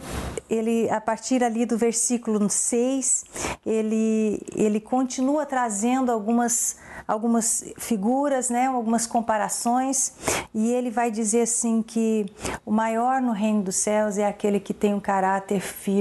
ele 0.49 0.89
a 0.91 1.01
partir 1.01 1.43
ali 1.43 1.65
do 1.65 1.77
versículo 1.77 2.49
6, 2.49 3.25
ele, 3.65 4.41
ele 4.55 4.81
continua 4.81 5.47
trazendo 5.47 6.13
algumas 6.13 6.77
algumas 7.07 7.65
figuras, 7.79 8.51
né, 8.51 8.67
algumas 8.67 9.07
comparações, 9.07 10.13
e 10.53 10.73
ele 10.73 10.91
vai 10.91 11.11
dizer 11.11 11.43
assim 11.43 11.83
que 11.83 12.27
o 12.65 12.71
maior 12.73 13.21
no 13.21 13.33
reino 13.33 13.63
dos 13.63 13.77
céus 13.77 14.19
é 14.19 14.27
aquele 14.27 14.59
que 14.59 14.75
tem 14.75 14.93
um 14.93 15.01
caráter 15.01 15.61
firme, 15.61 15.96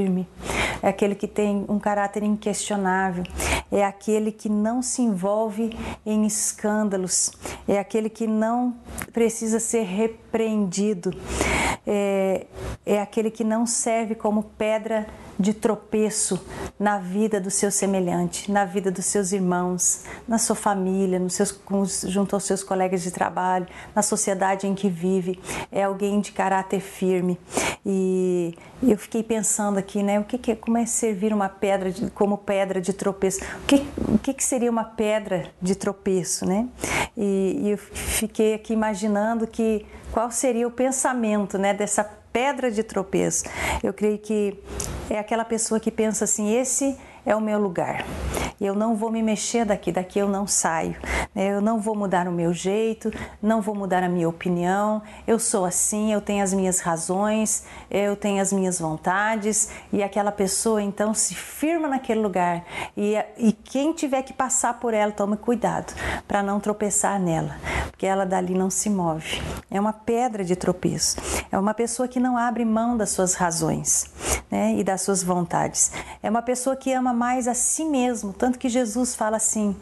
é 0.82 0.90
aquele 0.90 1.16
que 1.16 1.28
tem 1.28 1.66
um 1.68 1.80
caráter 1.80 2.24
inquestionável, 2.24 3.24
é 3.72 3.84
aquele 3.84 4.32
que 4.32 4.50
não 4.50 4.82
se 4.82 5.02
envolve 5.02 5.75
em 6.06 6.25
escândalos, 6.25 7.32
é 7.68 7.80
aquele 7.80 8.10
que 8.10 8.28
não 8.28 8.75
precisa 9.12 9.60
ser 9.60 9.84
repreendido, 9.84 11.12
é, 11.86 12.46
é 12.86 13.02
aquele 13.02 13.32
que 13.32 13.44
não 13.44 13.66
serve 13.66 14.16
como 14.16 14.44
pedra 14.44 15.08
de 15.39 15.54
tropeço 15.54 16.39
na 16.80 16.98
vida 16.98 17.39
do 17.39 17.51
seu 17.51 17.72
semelhante, 17.72 18.51
na 18.51 18.65
vida 18.65 18.92
dos 18.92 19.06
seus 19.06 19.32
irmãos, 19.32 20.04
na 20.27 20.38
sua 20.38 20.56
família, 20.56 21.20
nos 21.20 21.34
seus, 21.34 21.60
junto 22.08 22.36
aos 22.36 22.44
seus 22.44 22.63
colegas 22.63 23.04
de 23.04 23.12
trabalho, 23.12 23.68
na 23.94 24.01
sociedade 24.01 24.68
em 24.68 24.75
que 24.75 24.89
vive. 24.89 25.39
É 25.72 25.84
alguém 25.84 26.20
de 26.20 26.32
caráter 26.32 26.80
firme. 26.80 27.39
E 27.86 28.56
eu 28.82 28.98
fiquei 28.98 29.22
pensando 29.22 29.77
aqui, 29.77 30.01
né? 30.01 30.20
O 30.20 30.24
que, 30.24 30.38
que 30.38 30.56
como 30.56 30.77
é 30.77 30.86
servir 30.86 31.34
uma 31.34 31.50
pedra 31.50 31.92
de, 31.92 32.10
como 32.12 32.38
pedra 32.38 32.82
de 32.82 32.94
tropeço? 32.94 33.42
O 33.63 33.65
que, 33.65 33.88
o 34.08 34.18
que, 34.18 34.34
que 34.34 34.44
seria 34.44 34.72
uma 34.72 34.84
pedra 34.84 35.51
de 35.62 35.75
tropeço, 35.75 36.46
né? 36.46 36.68
E, 37.15 37.60
e 37.62 37.72
eu 37.72 37.77
fiquei 37.77 38.56
aqui 38.56 38.74
imaginando 38.74 39.46
que 39.46 39.86
qual 40.12 40.32
seria 40.32 40.68
o 40.68 40.72
pensamento, 40.72 41.58
né, 41.58 41.74
dessa 41.74 42.10
pedra 42.36 42.70
de 42.70 42.84
tropeço. 42.84 43.46
Eu 43.82 43.94
creio 43.94 44.18
que 44.18 44.60
é 45.10 45.18
aquela 45.18 45.46
pessoa 45.46 45.80
que 45.80 45.89
pensa 45.89 46.25
assim: 46.25 46.54
esse 46.54 46.98
é 47.25 47.36
o 47.36 47.41
meu 47.41 47.60
lugar. 47.60 48.05
Eu 48.60 48.74
não 48.74 48.96
vou 48.96 49.12
me 49.12 49.22
mexer 49.22 49.65
daqui, 49.65 49.91
daqui 49.91 50.17
eu 50.17 50.29
não 50.29 50.48
saio. 50.48 50.96
Né? 51.34 51.50
Eu 51.53 51.60
não 51.60 51.79
vou 51.79 51.94
mudar 51.94 52.27
o 52.27 52.32
meu 52.32 52.53
jeito, 52.53 53.12
não 53.41 53.62
vou 53.62 53.75
mudar 53.75 54.01
a 54.01 54.08
minha 54.08 54.29
opinião. 54.29 55.01
Eu 55.27 55.38
sou 55.38 55.65
assim, 55.65 56.13
eu 56.13 56.22
tenho 56.22 56.41
as 56.41 56.53
minhas 56.53 56.79
razões, 56.79 57.65
eu 57.91 58.15
tenho 58.15 58.41
as 58.41 58.53
minhas 58.53 58.79
vontades. 58.79 59.70
E 59.91 60.01
aquela 60.01 60.32
pessoa 60.32 60.82
então 60.82 61.13
se 61.13 61.36
firma 61.36 61.88
naquele 61.88 62.22
lugar. 62.22 62.63
E, 62.96 63.15
e 63.38 63.51
quem 63.51 63.91
tiver 63.91 64.22
que 64.22 64.32
passar 64.32 64.79
por 64.79 64.94
ela, 64.94 65.12
tome 65.12 65.36
cuidado 65.36 65.94
para 66.27 66.41
não 66.41 66.60
tropeçar 66.60 67.20
nela, 67.20 67.58
porque 67.91 68.05
ela 68.05 68.25
dali 68.25 68.53
não 68.53 68.70
se 68.70 68.89
move. 68.89 69.41
É 69.70 69.79
uma 69.79 69.94
pedra 69.94 70.44
de 70.46 70.55
tropeço. 70.55 71.17
É 71.51 71.58
uma 71.58 71.74
pessoa 71.74 72.08
que 72.08 72.20
não 72.20 72.38
abre 72.38 72.63
mão 72.63 72.96
das 72.96 73.10
suas 73.10 73.34
razões 73.36 74.10
né? 74.50 74.75
e 74.77 74.84
das 74.84 75.01
suas 75.01 75.22
vontades. 75.22 75.91
É 76.24 76.29
uma 76.29 76.41
pessoa 76.41 76.75
que 76.75 76.94
ama 76.94 77.13
mais 77.16 77.48
a 77.48 77.54
si 77.54 77.86
mesmo, 77.86 78.34
tanto 78.34 78.60
que 78.60 78.70
Jesus 78.70 79.16
fala 79.16 79.38
assim: 79.38 79.76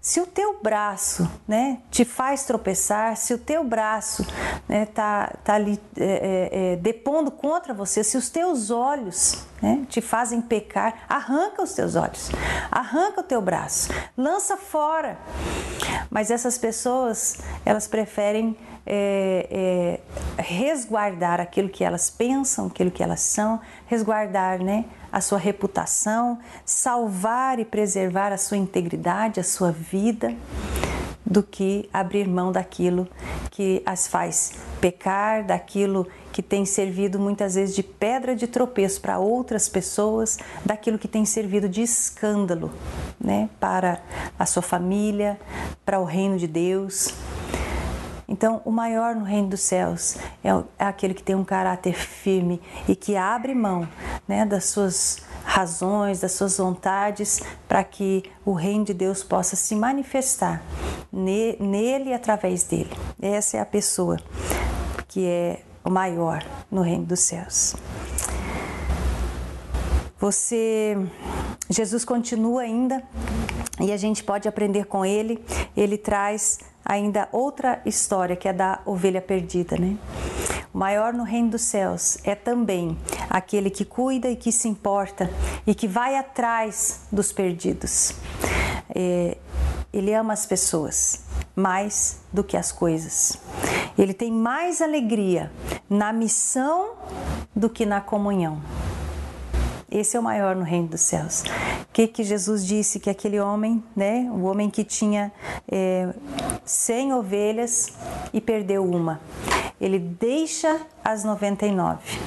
se 0.00 0.20
o 0.20 0.26
teu 0.26 0.60
braço 0.62 1.28
né, 1.46 1.78
te 1.90 2.04
faz 2.04 2.44
tropeçar, 2.44 3.16
se 3.16 3.34
o 3.34 3.38
teu 3.38 3.64
braço 3.64 4.24
né, 4.68 4.86
tá, 4.86 5.34
tá 5.44 5.54
ali 5.54 5.78
é, 5.96 6.04
é, 6.04 6.72
é, 6.72 6.76
depondo 6.76 7.30
contra 7.30 7.74
você, 7.74 8.04
se 8.04 8.16
os 8.16 8.30
teus 8.30 8.70
olhos 8.70 9.44
né, 9.60 9.84
te 9.88 10.00
fazem 10.00 10.40
pecar, 10.40 11.04
arranca 11.08 11.62
os 11.62 11.72
teus 11.72 11.96
olhos, 11.96 12.30
arranca 12.70 13.20
o 13.20 13.24
teu 13.24 13.42
braço, 13.42 13.90
lança 14.16 14.56
fora. 14.56 15.18
Mas 16.10 16.30
essas 16.30 16.56
pessoas, 16.56 17.38
elas 17.64 17.86
preferem 17.86 18.56
é, 18.90 20.00
é, 20.38 20.42
resguardar 20.42 21.40
aquilo 21.40 21.68
que 21.68 21.84
elas 21.84 22.08
pensam, 22.08 22.68
aquilo 22.68 22.90
que 22.90 23.02
elas 23.02 23.20
são, 23.20 23.60
resguardar 23.86 24.62
né, 24.64 24.86
a 25.12 25.20
sua 25.20 25.38
reputação, 25.38 26.38
salvar 26.64 27.58
e 27.58 27.66
preservar 27.66 28.32
a 28.32 28.38
sua 28.38 28.56
integridade, 28.56 29.38
a 29.38 29.44
sua 29.44 29.70
vida, 29.70 30.34
do 31.24 31.42
que 31.42 31.86
abrir 31.92 32.26
mão 32.26 32.50
daquilo 32.50 33.06
que 33.50 33.82
as 33.84 34.08
faz 34.08 34.52
pecar, 34.80 35.44
daquilo 35.44 36.06
que 36.32 36.42
tem 36.42 36.64
servido 36.64 37.18
muitas 37.18 37.54
vezes 37.54 37.74
de 37.74 37.82
pedra 37.82 38.34
de 38.34 38.46
tropeço 38.46 39.02
para 39.02 39.18
outras 39.18 39.68
pessoas, 39.68 40.38
daquilo 40.64 40.98
que 40.98 41.08
tem 41.08 41.26
servido 41.26 41.68
de 41.68 41.82
escândalo 41.82 42.72
né, 43.20 43.50
para 43.60 44.00
a 44.38 44.46
sua 44.46 44.62
família, 44.62 45.38
para 45.84 46.00
o 46.00 46.04
reino 46.04 46.38
de 46.38 46.46
Deus. 46.46 47.12
Então, 48.28 48.60
o 48.66 48.70
maior 48.70 49.14
no 49.14 49.24
reino 49.24 49.48
dos 49.48 49.62
céus 49.62 50.18
é, 50.44 50.50
é 50.78 50.84
aquele 50.84 51.14
que 51.14 51.22
tem 51.22 51.34
um 51.34 51.44
caráter 51.44 51.94
firme 51.94 52.60
e 52.86 52.94
que 52.94 53.16
abre 53.16 53.54
mão 53.54 53.88
né, 54.28 54.44
das 54.44 54.66
suas 54.66 55.22
razões, 55.42 56.20
das 56.20 56.32
suas 56.32 56.58
vontades, 56.58 57.40
para 57.66 57.82
que 57.82 58.22
o 58.44 58.52
reino 58.52 58.84
de 58.84 58.92
Deus 58.92 59.24
possa 59.24 59.56
se 59.56 59.74
manifestar 59.74 60.62
nele 61.10 62.10
e 62.10 62.12
através 62.12 62.64
dele. 62.64 62.90
Essa 63.20 63.56
é 63.56 63.60
a 63.60 63.66
pessoa 63.66 64.18
que 65.08 65.26
é 65.26 65.62
o 65.82 65.90
maior 65.90 66.44
no 66.70 66.82
reino 66.82 67.06
dos 67.06 67.20
céus. 67.20 67.74
Você, 70.20 70.98
Jesus 71.70 72.04
continua 72.04 72.62
ainda 72.62 73.02
e 73.80 73.92
a 73.92 73.96
gente 73.96 74.22
pode 74.24 74.48
aprender 74.48 74.86
com 74.86 75.04
ele. 75.04 75.42
Ele 75.76 75.96
traz 75.96 76.60
ainda 76.84 77.28
outra 77.32 77.80
história 77.84 78.34
que 78.36 78.48
é 78.48 78.52
da 78.52 78.80
ovelha 78.86 79.20
perdida, 79.20 79.76
né? 79.76 79.96
O 80.72 80.78
maior 80.78 81.12
no 81.12 81.24
reino 81.24 81.50
dos 81.50 81.62
céus 81.62 82.18
é 82.24 82.34
também 82.34 82.96
aquele 83.28 83.70
que 83.70 83.84
cuida 83.84 84.28
e 84.28 84.36
que 84.36 84.52
se 84.52 84.68
importa 84.68 85.30
e 85.66 85.74
que 85.74 85.88
vai 85.88 86.16
atrás 86.16 87.02
dos 87.10 87.32
perdidos. 87.32 88.14
É, 88.94 89.36
ele 89.92 90.14
ama 90.14 90.32
as 90.32 90.46
pessoas 90.46 91.24
mais 91.54 92.20
do 92.32 92.44
que 92.44 92.56
as 92.56 92.70
coisas. 92.70 93.38
Ele 93.98 94.14
tem 94.14 94.30
mais 94.30 94.80
alegria 94.80 95.50
na 95.90 96.12
missão 96.12 96.92
do 97.54 97.68
que 97.68 97.84
na 97.84 98.00
comunhão. 98.00 98.62
Esse 99.90 100.16
é 100.16 100.20
o 100.20 100.22
maior 100.22 100.54
no 100.54 100.64
reino 100.64 100.88
dos 100.88 101.00
céus. 101.00 101.42
O 101.82 101.92
que, 101.92 102.06
que 102.06 102.22
Jesus 102.22 102.64
disse 102.66 103.00
que 103.00 103.08
aquele 103.08 103.40
homem, 103.40 103.82
né, 103.96 104.30
o 104.30 104.42
homem 104.42 104.68
que 104.68 104.84
tinha 104.84 105.32
é, 105.70 106.12
100 106.64 107.14
ovelhas 107.14 107.92
e 108.32 108.40
perdeu 108.40 108.84
uma, 108.84 109.20
ele 109.80 109.98
deixa 109.98 110.80
as 111.02 111.24
99 111.24 112.18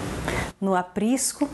no 0.60 0.76
aprisco 0.76 1.50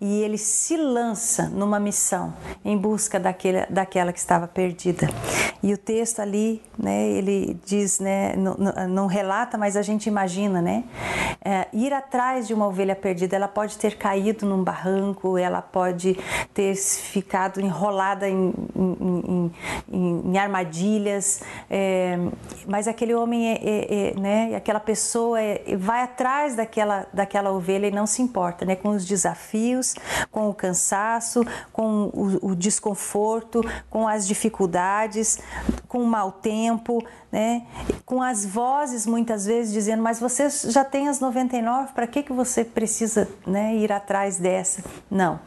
e 0.00 0.22
ele 0.22 0.38
se 0.38 0.76
lança 0.76 1.48
numa 1.48 1.78
missão 1.78 2.32
em 2.64 2.76
busca 2.76 3.20
daquele, 3.20 3.66
daquela 3.66 4.12
que 4.12 4.18
estava 4.18 4.48
perdida. 4.48 5.08
E 5.62 5.72
o 5.72 5.78
texto 5.78 6.20
ali, 6.20 6.62
né, 6.78 7.08
ele 7.08 7.58
diz, 7.64 8.00
né, 8.00 8.34
não, 8.36 8.56
não 8.88 9.06
relata, 9.06 9.58
mas 9.58 9.76
a 9.76 9.82
gente 9.82 10.06
imagina, 10.06 10.62
né, 10.62 10.84
é, 11.44 11.68
ir 11.72 11.92
atrás 11.92 12.46
de 12.46 12.54
uma 12.54 12.66
ovelha 12.66 12.96
perdida. 12.96 13.36
Ela 13.36 13.48
pode 13.48 13.76
ter 13.76 13.96
caído 13.96 14.46
num 14.46 14.62
barranco, 14.62 15.36
ela 15.36 15.60
pode 15.60 16.18
ter 16.54 16.74
ficado 16.74 17.60
enrolada 17.60 18.28
em, 18.28 18.52
em, 18.74 19.52
em, 19.92 20.22
em 20.32 20.38
armadilhas, 20.38 21.42
é, 21.68 22.18
mas 22.66 22.88
aquele 22.88 23.14
homem, 23.14 23.48
é, 23.48 23.58
é, 23.62 24.10
é 24.10 24.20
né, 24.20 24.54
aquela 24.56 24.80
pessoa 24.80 25.40
é, 25.40 25.76
vai 25.76 26.02
atrás 26.02 26.54
daquela, 26.56 27.06
daquela 27.12 27.50
ovelha 27.50 27.86
e 27.86 27.90
não 27.90 28.06
se 28.06 28.22
importa, 28.22 28.64
né, 28.64 28.76
com 28.76 28.90
os 28.90 29.04
desafios 29.04 29.94
com 30.30 30.48
o 30.48 30.54
cansaço, 30.54 31.44
com 31.72 32.10
o, 32.12 32.50
o 32.50 32.56
desconforto, 32.56 33.64
com 33.88 34.06
as 34.06 34.26
dificuldades, 34.26 35.38
com 35.88 36.04
mau 36.04 36.30
tempo, 36.32 37.04
né? 37.32 37.66
com 38.04 38.22
as 38.22 38.44
vozes 38.44 39.06
muitas 39.06 39.46
vezes 39.46 39.72
dizendo, 39.72 40.02
mas 40.02 40.20
você 40.20 40.48
já 40.48 40.84
tem 40.84 41.08
as 41.08 41.20
99, 41.20 41.92
para 41.92 42.06
que, 42.06 42.22
que 42.22 42.32
você 42.32 42.64
precisa 42.64 43.28
né, 43.46 43.74
ir 43.76 43.92
atrás 43.92 44.38
dessa? 44.38 44.82
Não. 45.10 45.40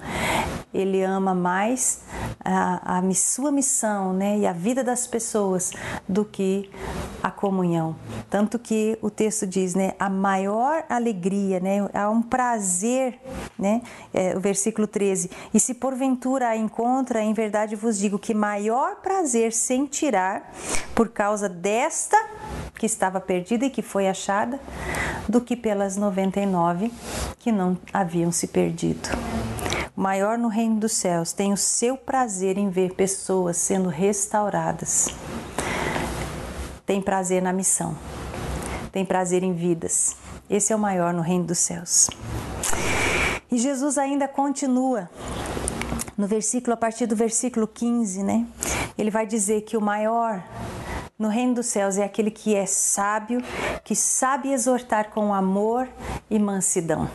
Ele 0.73 1.03
ama 1.03 1.33
mais 1.33 2.01
a, 2.43 2.99
a 2.99 3.13
sua 3.13 3.51
missão 3.51 4.13
né, 4.13 4.39
e 4.39 4.47
a 4.47 4.53
vida 4.53 4.83
das 4.83 5.05
pessoas 5.05 5.71
do 6.07 6.25
que 6.25 6.69
a 7.23 7.31
comunhão. 7.31 7.95
Tanto 8.29 8.59
que 8.59 8.97
o 9.01 9.09
texto 9.09 9.47
diz, 9.47 9.73
né, 9.73 9.93
a 9.97 10.09
maior 10.09 10.83
alegria, 10.89 11.61
né, 11.61 11.89
há 11.93 12.09
um 12.09 12.21
prazer, 12.21 13.17
né, 13.57 13.81
é, 14.13 14.35
o 14.35 14.41
versículo 14.41 14.85
13, 14.85 15.31
e 15.53 15.59
se 15.59 15.73
porventura 15.73 16.49
a 16.49 16.57
encontra, 16.57 17.21
em 17.21 17.33
verdade 17.33 17.77
vos 17.77 17.97
digo 17.97 18.19
que 18.19 18.33
maior 18.33 18.97
prazer 18.97 19.53
sentirá 19.53 20.43
por 20.93 21.07
causa 21.07 21.47
desta 21.47 22.17
que 22.75 22.85
estava 22.85 23.21
perdida 23.21 23.65
e 23.65 23.69
que 23.69 23.81
foi 23.81 24.09
achada, 24.09 24.59
do 25.29 25.39
que 25.39 25.55
pelas 25.55 25.95
99 25.95 26.91
que 27.39 27.53
não 27.53 27.77
haviam 27.93 28.31
se 28.31 28.47
perdido 28.47 29.09
maior 29.95 30.37
no 30.37 30.47
reino 30.47 30.79
dos 30.79 30.93
céus, 30.93 31.33
tem 31.33 31.53
o 31.53 31.57
seu 31.57 31.95
prazer 31.95 32.57
em 32.57 32.69
ver 32.69 32.93
pessoas 32.95 33.57
sendo 33.57 33.89
restauradas. 33.89 35.09
Tem 36.85 37.01
prazer 37.01 37.41
na 37.41 37.53
missão, 37.53 37.97
tem 38.91 39.05
prazer 39.05 39.43
em 39.43 39.53
vidas. 39.53 40.15
Esse 40.49 40.73
é 40.73 40.75
o 40.75 40.79
maior 40.79 41.13
no 41.13 41.21
reino 41.21 41.45
dos 41.45 41.59
céus. 41.59 42.09
E 43.49 43.57
Jesus 43.57 43.97
ainda 43.97 44.27
continua 44.27 45.09
no 46.17 46.27
versículo, 46.27 46.73
a 46.73 46.77
partir 46.77 47.05
do 47.05 47.15
versículo 47.15 47.67
15, 47.67 48.23
né? 48.23 48.45
Ele 48.97 49.09
vai 49.09 49.25
dizer 49.25 49.61
que 49.61 49.77
o 49.77 49.81
maior 49.81 50.43
no 51.17 51.29
reino 51.29 51.55
dos 51.55 51.67
céus 51.67 51.97
é 51.97 52.03
aquele 52.03 52.29
que 52.29 52.55
é 52.55 52.65
sábio, 52.65 53.41
que 53.83 53.95
sabe 53.95 54.51
exortar 54.51 55.09
com 55.11 55.33
amor 55.33 55.87
e 56.29 56.37
mansidão. 56.37 57.09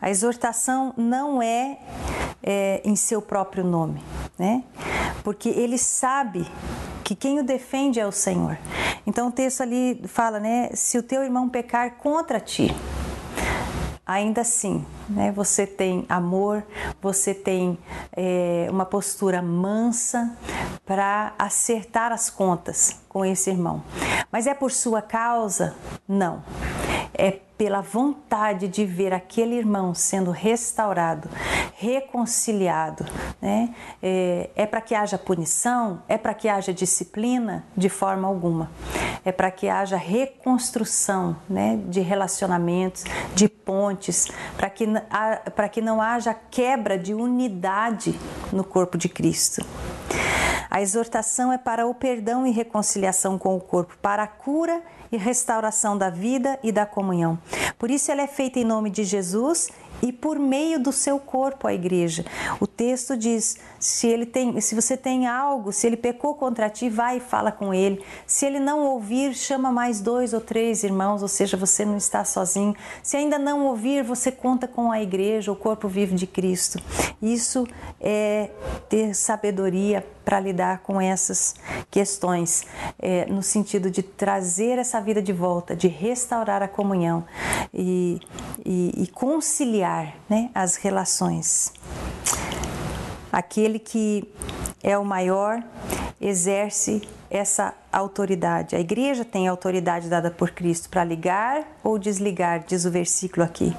A 0.00 0.10
exortação 0.10 0.92
não 0.96 1.40
é, 1.40 1.78
é 2.42 2.80
em 2.84 2.96
seu 2.96 3.22
próprio 3.22 3.62
nome, 3.62 4.02
né? 4.38 4.64
Porque 5.22 5.48
ele 5.48 5.78
sabe 5.78 6.44
que 7.02 7.14
quem 7.14 7.40
o 7.40 7.44
defende 7.44 8.00
é 8.00 8.06
o 8.06 8.12
Senhor. 8.12 8.58
Então 9.06 9.28
o 9.28 9.32
texto 9.32 9.62
ali 9.62 10.00
fala, 10.06 10.38
né? 10.38 10.70
Se 10.74 10.98
o 10.98 11.02
teu 11.02 11.22
irmão 11.22 11.48
pecar 11.48 11.96
contra 11.96 12.40
ti, 12.40 12.74
ainda 14.06 14.40
assim, 14.42 14.84
né, 15.08 15.32
você 15.32 15.66
tem 15.66 16.04
amor, 16.08 16.64
você 17.00 17.34
tem 17.34 17.78
é, 18.14 18.66
uma 18.70 18.84
postura 18.84 19.40
mansa 19.40 20.36
para 20.84 21.32
acertar 21.38 22.12
as 22.12 22.28
contas 22.28 23.00
com 23.08 23.24
esse 23.24 23.50
irmão. 23.50 23.82
Mas 24.30 24.46
é 24.46 24.54
por 24.54 24.70
sua 24.70 25.00
causa? 25.00 25.74
Não. 26.08 26.42
É 27.14 27.40
pela 27.62 27.80
vontade 27.80 28.66
de 28.66 28.84
ver 28.84 29.12
aquele 29.12 29.54
irmão 29.54 29.94
sendo 29.94 30.32
restaurado, 30.32 31.28
reconciliado. 31.76 33.06
Né? 33.40 33.72
É, 34.02 34.50
é 34.56 34.66
para 34.66 34.80
que 34.80 34.96
haja 34.96 35.16
punição? 35.16 36.02
É 36.08 36.18
para 36.18 36.34
que 36.34 36.48
haja 36.48 36.74
disciplina? 36.74 37.64
De 37.76 37.88
forma 37.88 38.26
alguma. 38.26 38.68
É 39.24 39.30
para 39.30 39.48
que 39.48 39.68
haja 39.68 39.96
reconstrução 39.96 41.36
né? 41.48 41.78
de 41.86 42.00
relacionamentos, 42.00 43.04
de 43.32 43.48
pontes, 43.48 44.26
para 44.56 44.68
que, 44.68 44.84
que 45.70 45.80
não 45.80 46.02
haja 46.02 46.34
quebra 46.34 46.98
de 46.98 47.14
unidade 47.14 48.18
no 48.52 48.64
corpo 48.64 48.98
de 48.98 49.08
Cristo. 49.08 49.64
A 50.74 50.80
exortação 50.80 51.52
é 51.52 51.58
para 51.58 51.86
o 51.86 51.94
perdão 51.94 52.46
e 52.46 52.50
reconciliação 52.50 53.36
com 53.36 53.54
o 53.54 53.60
corpo, 53.60 53.94
para 54.00 54.22
a 54.22 54.26
cura 54.26 54.82
e 55.12 55.18
restauração 55.18 55.98
da 55.98 56.08
vida 56.08 56.58
e 56.62 56.72
da 56.72 56.86
comunhão. 56.86 57.38
Por 57.78 57.90
isso 57.90 58.10
ela 58.10 58.22
é 58.22 58.26
feita 58.26 58.58
em 58.58 58.64
nome 58.64 58.88
de 58.88 59.04
Jesus 59.04 59.68
e 60.00 60.10
por 60.10 60.38
meio 60.38 60.80
do 60.80 60.90
seu 60.90 61.18
corpo 61.18 61.68
a 61.68 61.74
igreja. 61.74 62.24
O 62.58 62.66
texto 62.66 63.18
diz: 63.18 63.58
se 63.82 64.06
ele 64.06 64.24
tem, 64.24 64.60
se 64.60 64.76
você 64.76 64.96
tem 64.96 65.26
algo, 65.26 65.72
se 65.72 65.88
ele 65.88 65.96
pecou 65.96 66.36
contra 66.36 66.70
ti, 66.70 66.88
vai 66.88 67.16
e 67.16 67.20
fala 67.20 67.50
com 67.50 67.74
ele. 67.74 68.00
Se 68.24 68.46
ele 68.46 68.60
não 68.60 68.86
ouvir, 68.86 69.34
chama 69.34 69.72
mais 69.72 70.00
dois 70.00 70.32
ou 70.32 70.40
três 70.40 70.84
irmãos, 70.84 71.20
ou 71.20 71.26
seja, 71.26 71.56
você 71.56 71.84
não 71.84 71.96
está 71.96 72.24
sozinho. 72.24 72.76
Se 73.02 73.16
ainda 73.16 73.40
não 73.40 73.66
ouvir, 73.66 74.04
você 74.04 74.30
conta 74.30 74.68
com 74.68 74.92
a 74.92 75.02
igreja, 75.02 75.50
o 75.50 75.56
corpo 75.56 75.88
vivo 75.88 76.14
de 76.14 76.28
Cristo. 76.28 76.80
Isso 77.20 77.66
é 78.00 78.50
ter 78.88 79.16
sabedoria 79.16 80.06
para 80.24 80.38
lidar 80.38 80.78
com 80.84 81.00
essas 81.00 81.56
questões, 81.90 82.64
é, 83.00 83.26
no 83.26 83.42
sentido 83.42 83.90
de 83.90 84.00
trazer 84.00 84.78
essa 84.78 85.00
vida 85.00 85.20
de 85.20 85.32
volta, 85.32 85.74
de 85.74 85.88
restaurar 85.88 86.62
a 86.62 86.68
comunhão 86.68 87.24
e, 87.74 88.20
e, 88.64 89.02
e 89.02 89.06
conciliar 89.08 90.14
né, 90.30 90.50
as 90.54 90.76
relações. 90.76 91.72
Aquele 93.32 93.78
que 93.78 94.30
é 94.82 94.96
o 94.98 95.04
maior 95.04 95.62
exerce 96.20 97.02
essa 97.30 97.74
autoridade. 97.90 98.76
A 98.76 98.80
igreja 98.80 99.24
tem 99.24 99.48
a 99.48 99.50
autoridade 99.50 100.08
dada 100.08 100.30
por 100.30 100.50
Cristo 100.50 100.90
para 100.90 101.02
ligar 101.02 101.66
ou 101.82 101.98
desligar, 101.98 102.62
diz 102.66 102.84
o 102.84 102.90
versículo 102.90 103.44
aqui, 103.44 103.74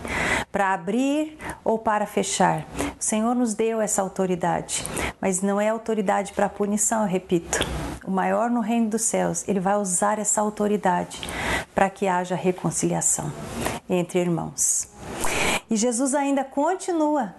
para 0.51 0.73
abrir 0.73 1.37
ou 1.63 1.77
para 1.77 2.07
fechar. 2.07 2.65
O 2.99 3.03
Senhor 3.03 3.35
nos 3.35 3.53
deu 3.53 3.79
essa 3.79 4.01
autoridade, 4.01 4.83
mas 5.21 5.41
não 5.41 5.61
é 5.61 5.69
autoridade 5.69 6.33
para 6.33 6.49
punição, 6.49 7.03
eu 7.03 7.07
repito. 7.07 7.59
O 8.05 8.11
maior 8.11 8.49
no 8.49 8.59
reino 8.59 8.89
dos 8.89 9.03
céus, 9.03 9.47
ele 9.47 9.59
vai 9.59 9.77
usar 9.77 10.17
essa 10.17 10.41
autoridade 10.41 11.21
para 11.75 11.89
que 11.89 12.07
haja 12.07 12.35
reconciliação 12.35 13.31
entre 13.89 14.19
irmãos. 14.19 14.89
E 15.69 15.75
Jesus 15.75 16.13
ainda 16.13 16.43
continua 16.43 17.33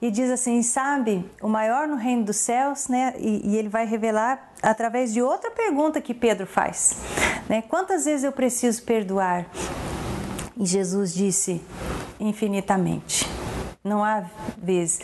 e 0.00 0.10
diz 0.10 0.30
assim: 0.30 0.62
sabe, 0.62 1.24
o 1.42 1.48
maior 1.48 1.86
no 1.86 1.96
reino 1.96 2.24
dos 2.24 2.36
céus, 2.36 2.88
né? 2.88 3.14
E, 3.18 3.50
e, 3.50 3.56
ele 3.56 3.68
vai 3.68 3.86
revelar 3.86 4.52
através 4.62 5.12
de 5.12 5.20
outra 5.20 5.50
pergunta 5.50 6.00
que 6.00 6.14
Pedro 6.14 6.46
faz, 6.46 6.96
né? 7.48 7.62
Quantas 7.62 8.04
vezes 8.04 8.24
eu 8.24 8.32
preciso 8.32 8.82
perdoar? 8.82 9.46
E 10.56 10.64
Jesus 10.64 11.12
disse: 11.12 11.62
infinitamente. 12.18 13.28
Não 13.82 14.04
há 14.04 14.24
vezes. 14.62 15.00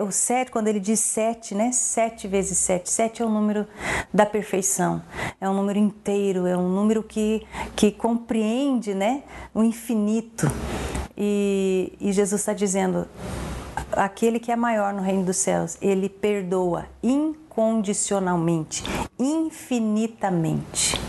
O 0.00 0.12
sete, 0.12 0.52
quando 0.52 0.68
ele 0.68 0.78
diz 0.78 1.00
sete, 1.00 1.56
né? 1.56 1.72
Sete 1.72 2.28
vezes 2.28 2.56
sete. 2.56 2.88
Sete 2.88 3.20
é 3.20 3.24
o 3.24 3.28
número 3.28 3.66
da 4.14 4.24
perfeição. 4.24 5.02
É 5.40 5.48
um 5.48 5.54
número 5.54 5.76
inteiro, 5.76 6.46
é 6.46 6.56
um 6.56 6.68
número 6.68 7.02
que, 7.02 7.44
que 7.74 7.90
compreende, 7.90 8.94
né? 8.94 9.24
O 9.52 9.64
infinito. 9.64 10.48
E, 11.18 11.92
e 12.00 12.12
Jesus 12.12 12.40
está 12.40 12.52
dizendo: 12.52 13.08
aquele 13.92 14.38
que 14.38 14.50
é 14.52 14.56
maior 14.56 14.92
no 14.92 15.02
reino 15.02 15.24
dos 15.24 15.36
céus, 15.36 15.76
ele 15.80 16.08
perdoa 16.08 16.86
incondicionalmente, 17.02 18.82
infinitamente. 19.18 21.00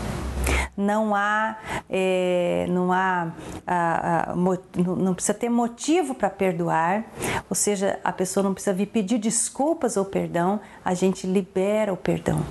Não 0.76 1.14
há, 1.14 1.56
é, 1.88 2.66
não 2.68 2.92
há, 2.92 3.32
a, 3.64 4.32
a, 4.32 4.34
não 4.34 5.14
precisa 5.14 5.32
ter 5.32 5.48
motivo 5.48 6.14
para 6.14 6.28
perdoar, 6.28 7.04
ou 7.48 7.54
seja, 7.54 8.00
a 8.02 8.12
pessoa 8.12 8.42
não 8.42 8.52
precisa 8.52 8.74
vir 8.74 8.86
pedir 8.86 9.18
desculpas 9.18 9.96
ou 9.96 10.04
perdão, 10.04 10.60
a 10.84 10.92
gente 10.92 11.28
libera 11.28 11.92
o 11.92 11.96
perdão. 11.96 12.44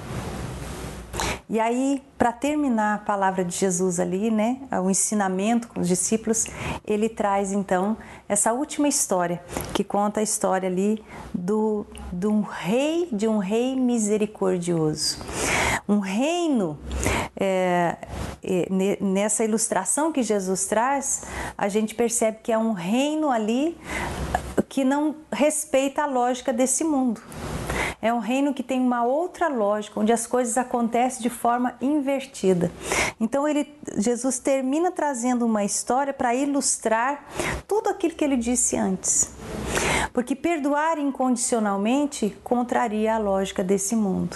E 1.50 1.60
aí, 1.60 2.02
para 2.18 2.32
terminar 2.32 2.96
a 2.96 2.98
palavra 2.98 3.44
de 3.44 3.56
Jesus 3.56 4.00
ali, 4.00 4.32
né, 4.32 4.60
o 4.84 4.90
ensinamento 4.90 5.68
com 5.68 5.82
os 5.82 5.88
discípulos, 5.88 6.48
ele 6.86 7.10
traz 7.10 7.52
então 7.52 7.98
essa 8.28 8.54
última 8.54 8.88
história, 8.88 9.44
que 9.74 9.84
conta 9.84 10.20
a 10.20 10.24
história 10.24 10.70
ali 10.70 11.04
do, 11.34 11.86
de 12.12 12.28
um 12.28 12.42
rei, 12.42 13.10
de 13.12 13.28
um 13.28 13.38
rei 13.38 13.76
misericordioso. 13.76 15.20
Um 15.88 16.00
reino, 16.00 16.80
é, 17.36 17.98
é, 18.42 18.68
nessa 19.02 19.44
ilustração 19.44 20.12
que 20.12 20.24
Jesus 20.24 20.66
traz, 20.66 21.24
a 21.58 21.68
gente 21.68 21.94
percebe 21.94 22.38
que 22.42 22.52
é 22.52 22.58
um 22.58 22.72
reino 22.72 23.30
ali 23.30 23.78
que 24.70 24.84
não 24.84 25.16
respeita 25.32 26.04
a 26.04 26.06
lógica 26.06 26.54
desse 26.54 26.84
mundo. 26.84 27.22
É 28.04 28.14
um 28.14 28.20
reino 28.20 28.54
que 28.54 28.62
tem 28.62 28.82
uma 28.82 29.06
outra 29.06 29.48
lógica, 29.48 29.98
onde 29.98 30.12
as 30.12 30.28
coisas 30.28 30.58
acontecem 30.58 31.22
de 31.22 31.30
forma 31.30 31.74
invertida. 31.80 32.70
Então 33.18 33.48
ele, 33.48 33.74
Jesus 33.98 34.40
termina 34.40 34.92
trazendo 34.92 35.46
uma 35.46 35.64
história 35.64 36.14
para 36.14 36.36
ilustrar 36.36 37.26
tudo 37.66 37.90
aquilo 37.90 38.14
que 38.14 38.26
ele 38.26 38.36
disse 38.36 38.76
antes. 38.76 39.32
Porque 40.12 40.36
perdoar 40.36 41.00
incondicionalmente 41.00 42.36
contraria 42.44 43.16
a 43.16 43.18
lógica 43.18 43.64
desse 43.64 43.96
mundo. 43.96 44.36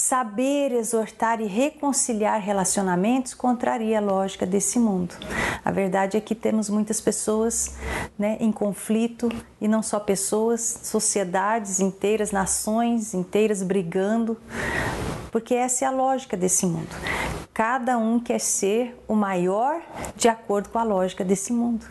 Saber 0.00 0.72
exortar 0.72 1.42
e 1.42 1.46
reconciliar 1.46 2.40
relacionamentos 2.40 3.34
contraria 3.34 3.98
a 3.98 4.00
lógica 4.00 4.46
desse 4.46 4.78
mundo. 4.78 5.14
A 5.62 5.70
verdade 5.70 6.16
é 6.16 6.20
que 6.22 6.34
temos 6.34 6.70
muitas 6.70 7.02
pessoas 7.02 7.76
né, 8.18 8.38
em 8.40 8.50
conflito 8.50 9.28
e 9.60 9.68
não 9.68 9.82
só 9.82 10.00
pessoas, 10.00 10.80
sociedades 10.84 11.80
inteiras, 11.80 12.32
nações 12.32 13.12
inteiras 13.12 13.62
brigando, 13.62 14.38
porque 15.30 15.54
essa 15.54 15.84
é 15.84 15.88
a 15.88 15.90
lógica 15.90 16.34
desse 16.34 16.64
mundo. 16.64 16.96
Cada 17.52 17.98
um 17.98 18.18
quer 18.18 18.40
ser 18.40 18.98
o 19.06 19.14
maior 19.14 19.82
de 20.16 20.28
acordo 20.28 20.70
com 20.70 20.78
a 20.78 20.82
lógica 20.82 21.22
desse 21.22 21.52
mundo. 21.52 21.84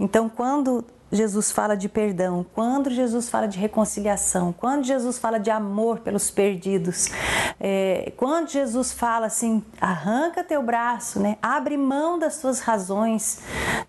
Então, 0.00 0.30
quando 0.30 0.82
Jesus 1.10 1.50
fala 1.50 1.76
de 1.76 1.88
perdão, 1.88 2.44
quando 2.54 2.90
Jesus 2.90 3.28
fala 3.28 3.48
de 3.48 3.58
reconciliação, 3.58 4.52
quando 4.52 4.84
Jesus 4.84 5.18
fala 5.18 5.38
de 5.38 5.50
amor 5.50 6.00
pelos 6.00 6.30
perdidos, 6.30 7.10
é, 7.58 8.12
quando 8.16 8.48
Jesus 8.48 8.92
fala 8.92 9.26
assim, 9.26 9.64
arranca 9.80 10.44
teu 10.44 10.62
braço, 10.62 11.18
né, 11.18 11.38
abre 11.40 11.76
mão 11.76 12.18
das 12.18 12.38
tuas 12.40 12.60
razões, 12.60 13.40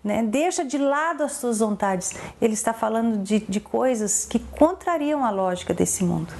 né, 0.02 0.22
deixa 0.22 0.64
de 0.64 0.78
lado 0.78 1.22
as 1.22 1.40
tuas 1.40 1.58
vontades, 1.58 2.14
ele 2.40 2.54
está 2.54 2.72
falando 2.72 3.22
de, 3.22 3.40
de 3.40 3.60
coisas 3.60 4.24
que 4.24 4.38
contrariam 4.38 5.24
a 5.24 5.30
lógica 5.30 5.74
desse 5.74 6.02
mundo. 6.02 6.32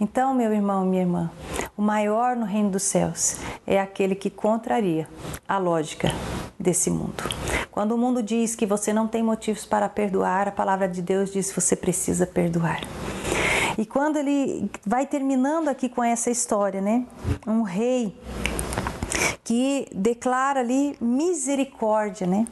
Então, 0.00 0.34
meu 0.34 0.52
irmão, 0.52 0.84
minha 0.84 1.02
irmã, 1.02 1.30
o 1.82 1.84
maior 1.84 2.36
no 2.36 2.46
reino 2.46 2.70
dos 2.70 2.84
céus 2.84 3.38
é 3.66 3.80
aquele 3.80 4.14
que 4.14 4.30
contraria 4.30 5.08
a 5.48 5.58
lógica 5.58 6.12
desse 6.56 6.88
mundo. 6.88 7.24
Quando 7.72 7.90
o 7.90 7.98
mundo 7.98 8.22
diz 8.22 8.54
que 8.54 8.64
você 8.64 8.92
não 8.92 9.08
tem 9.08 9.20
motivos 9.20 9.64
para 9.64 9.88
perdoar, 9.88 10.46
a 10.46 10.52
palavra 10.52 10.88
de 10.88 11.02
Deus 11.02 11.32
diz 11.32 11.48
que 11.48 11.60
você 11.60 11.74
precisa 11.74 12.24
perdoar. 12.24 12.82
E 13.76 13.84
quando 13.84 14.16
ele 14.16 14.70
vai 14.86 15.06
terminando 15.06 15.66
aqui 15.66 15.88
com 15.88 16.04
essa 16.04 16.30
história, 16.30 16.80
né? 16.80 17.04
Um 17.44 17.62
rei 17.62 18.16
que 19.42 19.88
declara 19.92 20.60
ali 20.60 20.96
misericórdia, 21.00 22.28
né? 22.28 22.46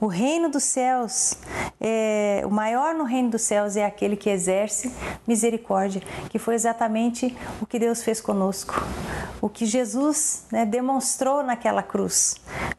O 0.00 0.06
reino 0.06 0.48
dos 0.48 0.62
céus, 0.62 1.34
é, 1.80 2.42
o 2.46 2.50
maior 2.50 2.94
no 2.94 3.02
reino 3.02 3.30
dos 3.30 3.42
céus 3.42 3.76
é 3.76 3.84
aquele 3.84 4.16
que 4.16 4.30
exerce 4.30 4.92
misericórdia, 5.26 6.00
que 6.30 6.38
foi 6.38 6.54
exatamente 6.54 7.36
o 7.60 7.66
que 7.66 7.80
Deus 7.80 8.04
fez 8.04 8.20
conosco, 8.20 8.80
o 9.40 9.48
que 9.48 9.66
Jesus 9.66 10.44
né, 10.52 10.64
demonstrou 10.64 11.42
naquela 11.42 11.82
cruz. 11.82 12.36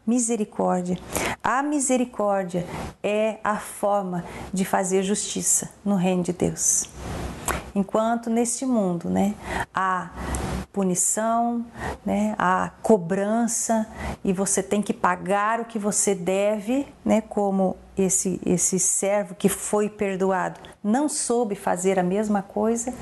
Misericórdia. 0.08 0.98
A 1.44 1.62
misericórdia 1.62 2.66
é 3.04 3.40
a 3.44 3.58
forma 3.58 4.24
de 4.54 4.64
fazer 4.64 5.04
justiça 5.04 5.70
no 5.84 5.96
reino 5.96 6.24
de 6.24 6.32
Deus. 6.32 6.90
Enquanto 7.76 8.30
neste 8.30 8.66
mundo, 8.66 9.10
né, 9.10 9.36
há 9.74 10.10
punição, 10.72 11.66
né, 12.06 12.36
a 12.38 12.72
cobrança 12.82 13.88
e 14.24 14.32
você 14.32 14.62
tem 14.62 14.82
que 14.82 14.94
pagar 14.94 15.60
o 15.60 15.66
que 15.66 15.80
você 15.80 16.14
deve, 16.14 16.88
né, 17.04 17.22
como 17.22 17.76
esse 17.98 18.40
esse 18.46 18.80
servo 18.80 19.36
que 19.36 19.50
foi 19.50 19.90
perdoado 19.90 20.60
não 20.82 21.10
soube 21.10 21.56
fazer 21.56 22.00
a 22.00 22.04
mesma 22.04 22.42
coisa 22.42 22.94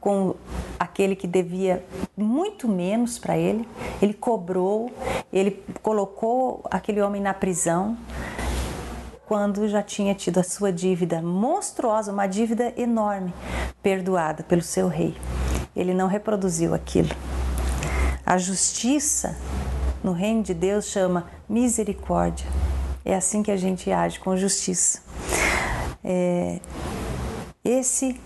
com 0.00 0.34
aquele 0.78 1.14
que 1.14 1.26
devia 1.26 1.84
muito 2.16 2.66
menos 2.66 3.18
para 3.18 3.36
ele, 3.36 3.68
ele 4.00 4.14
cobrou, 4.14 4.90
ele 5.32 5.62
colocou 5.82 6.64
aquele 6.70 7.02
homem 7.02 7.20
na 7.20 7.34
prisão 7.34 7.96
quando 9.26 9.68
já 9.68 9.82
tinha 9.82 10.14
tido 10.14 10.38
a 10.38 10.44
sua 10.44 10.72
dívida 10.72 11.20
monstruosa, 11.20 12.12
uma 12.12 12.26
dívida 12.26 12.72
enorme, 12.76 13.34
perdoada 13.82 14.44
pelo 14.44 14.62
seu 14.62 14.86
rei. 14.88 15.16
Ele 15.74 15.92
não 15.92 16.06
reproduziu 16.06 16.72
aquilo. 16.72 17.10
A 18.24 18.38
justiça 18.38 19.36
no 20.02 20.12
reino 20.12 20.42
de 20.42 20.54
Deus 20.54 20.86
chama 20.86 21.26
misericórdia. 21.48 22.46
É 23.04 23.14
assim 23.14 23.42
que 23.42 23.50
a 23.50 23.56
gente 23.56 23.90
age 23.90 24.20
com 24.20 24.36
justiça. 24.36 25.02
É, 26.04 26.60
esse 27.64 28.20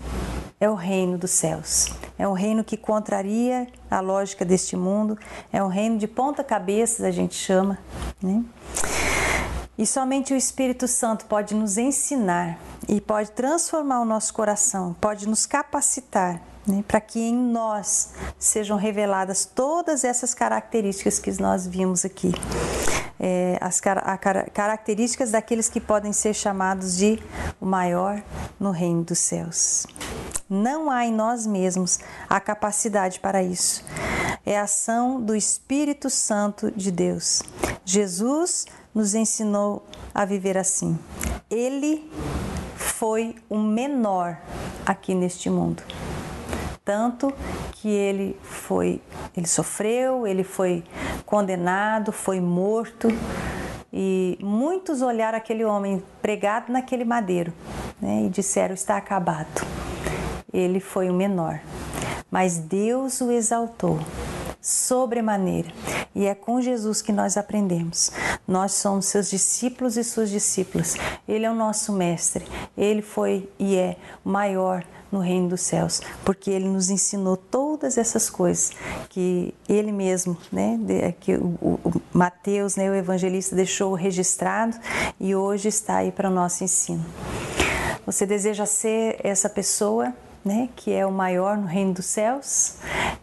é 0.59 0.69
o 0.69 0.75
reino 0.75 1.17
dos 1.17 1.31
céus. 1.31 1.89
É 2.17 2.27
um 2.27 2.33
reino 2.33 2.63
que 2.63 2.77
contraria 2.77 3.67
a 3.89 3.99
lógica 3.99 4.45
deste 4.45 4.75
mundo. 4.75 5.17
É 5.51 5.63
um 5.63 5.67
reino 5.67 5.97
de 5.97 6.07
ponta 6.07 6.43
cabeça, 6.43 7.07
a 7.07 7.11
gente 7.11 7.33
chama. 7.33 7.79
Né? 8.21 8.43
E 9.81 9.85
somente 9.87 10.31
o 10.31 10.37
Espírito 10.37 10.87
Santo 10.87 11.25
pode 11.25 11.55
nos 11.55 11.75
ensinar 11.75 12.59
e 12.87 13.01
pode 13.01 13.31
transformar 13.31 13.99
o 14.01 14.05
nosso 14.05 14.31
coração, 14.31 14.95
pode 15.01 15.27
nos 15.27 15.47
capacitar 15.47 16.39
né, 16.67 16.83
para 16.87 17.01
que 17.01 17.19
em 17.19 17.35
nós 17.35 18.11
sejam 18.37 18.77
reveladas 18.77 19.43
todas 19.43 20.03
essas 20.03 20.35
características 20.35 21.17
que 21.17 21.31
nós 21.41 21.65
vimos 21.65 22.05
aqui. 22.05 22.31
É, 23.19 23.57
as 23.59 23.81
car 23.81 24.51
características 24.53 25.31
daqueles 25.31 25.67
que 25.67 25.81
podem 25.81 26.13
ser 26.13 26.35
chamados 26.35 26.95
de 26.95 27.19
o 27.59 27.65
maior 27.65 28.21
no 28.59 28.69
reino 28.69 29.03
dos 29.03 29.17
céus. 29.17 29.87
Não 30.47 30.91
há 30.91 31.07
em 31.07 31.11
nós 31.11 31.47
mesmos 31.47 31.99
a 32.29 32.39
capacidade 32.39 33.19
para 33.19 33.41
isso. 33.41 33.83
É 34.45 34.59
a 34.59 34.63
ação 34.63 35.19
do 35.19 35.35
Espírito 35.35 36.07
Santo 36.07 36.69
de 36.69 36.91
Deus. 36.91 37.41
Jesus 37.83 38.65
nos 38.93 39.15
ensinou 39.15 39.85
a 40.13 40.25
viver 40.25 40.57
assim. 40.57 40.97
Ele 41.49 42.09
foi 42.75 43.35
o 43.49 43.57
menor 43.57 44.37
aqui 44.85 45.15
neste 45.15 45.49
mundo. 45.49 45.83
Tanto 46.83 47.33
que 47.73 47.87
ele 47.87 48.37
foi, 48.41 49.01
ele 49.35 49.47
sofreu, 49.47 50.25
ele 50.27 50.43
foi 50.43 50.83
condenado, 51.25 52.11
foi 52.11 52.39
morto 52.39 53.07
e 53.93 54.37
muitos 54.41 55.01
olharam 55.01 55.37
aquele 55.37 55.63
homem 55.63 56.03
pregado 56.21 56.71
naquele 56.71 57.05
madeiro 57.05 57.53
né, 58.01 58.23
e 58.25 58.29
disseram: 58.29 58.73
está 58.73 58.97
acabado. 58.97 59.65
Ele 60.53 60.79
foi 60.79 61.09
o 61.09 61.13
menor, 61.13 61.61
mas 62.29 62.57
Deus 62.57 63.21
o 63.21 63.31
exaltou 63.31 63.99
sobremaneira. 64.61 65.71
E 66.13 66.25
é 66.25 66.35
com 66.35 66.61
Jesus 66.61 67.01
que 67.01 67.11
nós 67.11 67.35
aprendemos. 67.35 68.11
Nós 68.47 68.73
somos 68.73 69.07
seus 69.07 69.29
discípulos 69.29 69.97
e 69.97 70.03
suas 70.03 70.29
discípulas. 70.29 70.95
Ele 71.27 71.45
é 71.45 71.51
o 71.51 71.55
nosso 71.55 71.91
mestre. 71.91 72.45
Ele 72.77 73.01
foi 73.01 73.49
e 73.57 73.75
é 73.75 73.97
maior 74.23 74.85
no 75.11 75.19
reino 75.19 75.49
dos 75.49 75.61
céus, 75.61 76.01
porque 76.23 76.49
ele 76.49 76.69
nos 76.69 76.89
ensinou 76.89 77.35
todas 77.35 77.97
essas 77.97 78.29
coisas 78.29 78.71
que 79.09 79.53
ele 79.67 79.91
mesmo, 79.91 80.37
né, 80.49 80.79
que 81.19 81.35
o, 81.35 81.57
o 81.61 82.01
Mateus, 82.13 82.77
né, 82.77 82.89
o 82.89 82.95
evangelista 82.95 83.53
deixou 83.53 83.93
registrado 83.93 84.77
e 85.19 85.35
hoje 85.35 85.67
está 85.67 85.97
aí 85.97 86.13
para 86.13 86.29
o 86.29 86.31
nosso 86.31 86.63
ensino. 86.63 87.05
Você 88.05 88.25
deseja 88.25 88.65
ser 88.65 89.19
essa 89.21 89.49
pessoa 89.49 90.13
né, 90.43 90.69
que 90.75 90.91
é 90.91 91.05
o 91.05 91.11
maior 91.11 91.57
no 91.57 91.67
reino 91.67 91.93
dos 91.93 92.05
céus, 92.05 92.75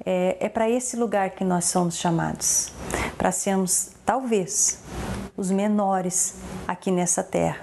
é, 0.04 0.36
é 0.40 0.48
para 0.48 0.68
esse 0.68 0.96
lugar 0.96 1.30
que 1.30 1.44
nós 1.44 1.66
somos 1.66 1.96
chamados, 1.96 2.72
para 3.16 3.32
sermos, 3.32 3.90
talvez, 4.04 4.78
os 5.36 5.50
menores 5.50 6.34
aqui 6.66 6.90
nessa 6.90 7.22
terra. 7.22 7.60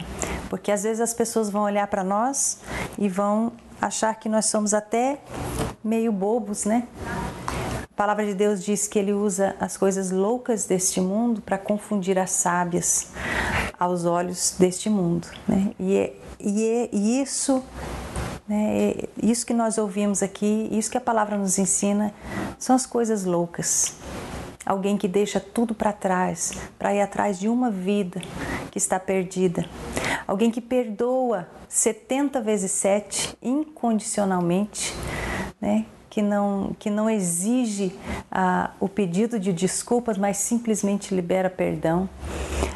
Porque 0.49 0.71
às 0.71 0.83
vezes 0.83 1.01
as 1.01 1.13
pessoas 1.13 1.49
vão 1.49 1.63
olhar 1.63 1.87
para 1.87 2.03
nós 2.03 2.59
e 2.97 3.09
vão 3.09 3.51
achar 3.81 4.15
que 4.15 4.29
nós 4.29 4.45
somos 4.45 4.73
até 4.73 5.19
meio 5.83 6.11
bobos, 6.11 6.65
né? 6.65 6.87
A 7.83 7.95
palavra 7.95 8.25
de 8.25 8.33
Deus 8.33 8.63
diz 8.63 8.87
que 8.87 8.99
ele 8.99 9.13
usa 9.13 9.55
as 9.59 9.77
coisas 9.77 10.11
loucas 10.11 10.65
deste 10.65 10.99
mundo 10.99 11.41
para 11.41 11.57
confundir 11.57 12.19
as 12.19 12.31
sábias 12.31 13.11
aos 13.79 14.05
olhos 14.05 14.55
deste 14.59 14.89
mundo, 14.89 15.27
né? 15.47 15.71
E, 15.79 15.95
é, 15.95 16.13
e, 16.39 16.65
é, 16.65 16.89
e 16.91 17.21
isso 17.21 17.63
né? 18.47 18.93
Isso 19.21 19.45
que 19.45 19.53
nós 19.53 19.77
ouvimos 19.77 20.21
aqui, 20.21 20.69
isso 20.71 20.91
que 20.91 20.97
a 20.97 21.01
palavra 21.01 21.37
nos 21.37 21.57
ensina, 21.57 22.13
são 22.59 22.75
as 22.75 22.85
coisas 22.85 23.25
loucas. 23.25 23.95
Alguém 24.65 24.97
que 24.97 25.07
deixa 25.07 25.39
tudo 25.39 25.75
para 25.75 25.93
trás 25.93 26.53
para 26.79 26.93
ir 26.93 27.01
atrás 27.01 27.39
de 27.39 27.47
uma 27.47 27.69
vida 27.69 28.19
que 28.71 28.77
está 28.77 28.99
perdida. 28.99 29.65
Alguém 30.27 30.49
que 30.49 30.61
perdoa 30.61 31.47
70 31.69 32.41
vezes 32.41 32.71
7 32.71 33.37
incondicionalmente, 33.41 34.95
né? 35.61 35.85
Que 36.15 36.21
não, 36.21 36.73
que 36.79 36.89
não 36.89 37.09
exige 37.09 37.93
ah, 38.31 38.71
o 38.79 38.87
pedido 38.87 39.37
de 39.37 39.51
desculpas, 39.51 40.17
mas 40.17 40.37
simplesmente 40.37 41.13
libera 41.13 41.49
perdão. 41.49 42.07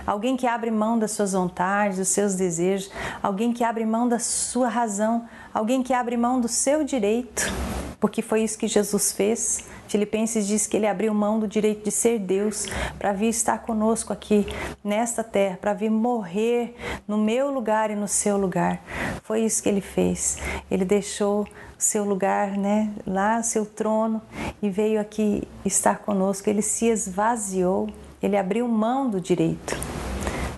Alguém 0.06 0.36
que 0.36 0.46
abre 0.46 0.70
mão 0.70 1.00
das 1.00 1.12
suas 1.12 1.32
vontades, 1.32 2.00
dos 2.00 2.10
seus 2.10 2.36
desejos, 2.36 2.92
alguém 3.24 3.54
que 3.54 3.64
abre 3.64 3.86
mão 3.86 4.10
da 4.10 4.20
sua 4.20 4.68
razão, 4.68 5.26
alguém 5.54 5.82
que 5.82 5.94
abre 5.94 6.18
mão 6.18 6.42
do 6.42 6.50
seu 6.50 6.84
direito, 6.84 7.50
porque 7.98 8.22
foi 8.22 8.44
isso 8.44 8.58
que 8.58 8.68
Jesus 8.68 9.14
fez. 9.14 9.64
Filipenses 9.88 10.46
diz 10.46 10.68
que 10.68 10.76
ele 10.76 10.86
abriu 10.86 11.14
mão 11.14 11.40
do 11.40 11.48
direito 11.48 11.86
de 11.86 11.92
ser 11.92 12.20
Deus 12.20 12.66
para 12.98 13.14
vir 13.14 13.30
estar 13.30 13.60
conosco 13.60 14.12
aqui 14.12 14.46
nesta 14.84 15.24
terra, 15.24 15.58
para 15.62 15.74
vir 15.74 15.90
morrer 15.90 16.76
no 17.08 17.18
meu 17.18 17.50
lugar 17.50 17.90
e 17.90 17.96
no 17.96 18.08
seu 18.08 18.36
lugar. 18.36 18.84
Foi 19.24 19.40
isso 19.40 19.64
que 19.64 19.70
ele 19.70 19.80
fez. 19.80 20.40
Ele 20.70 20.84
deixou 20.84 21.48
seu 21.80 22.04
lugar, 22.04 22.58
né, 22.58 22.92
lá 23.08 23.42
seu 23.42 23.66
trono 23.66 24.22
e 24.62 24.70
veio 24.70 25.00
aqui 25.00 25.48
estar 25.66 26.00
conosco. 26.00 26.50
Ele 26.50 26.62
se 26.62 26.88
esvaziou, 26.88 27.90
ele 28.22 28.38
abriu 28.38 28.68
mão 28.68 29.10
do 29.10 29.20
direito 29.20 29.76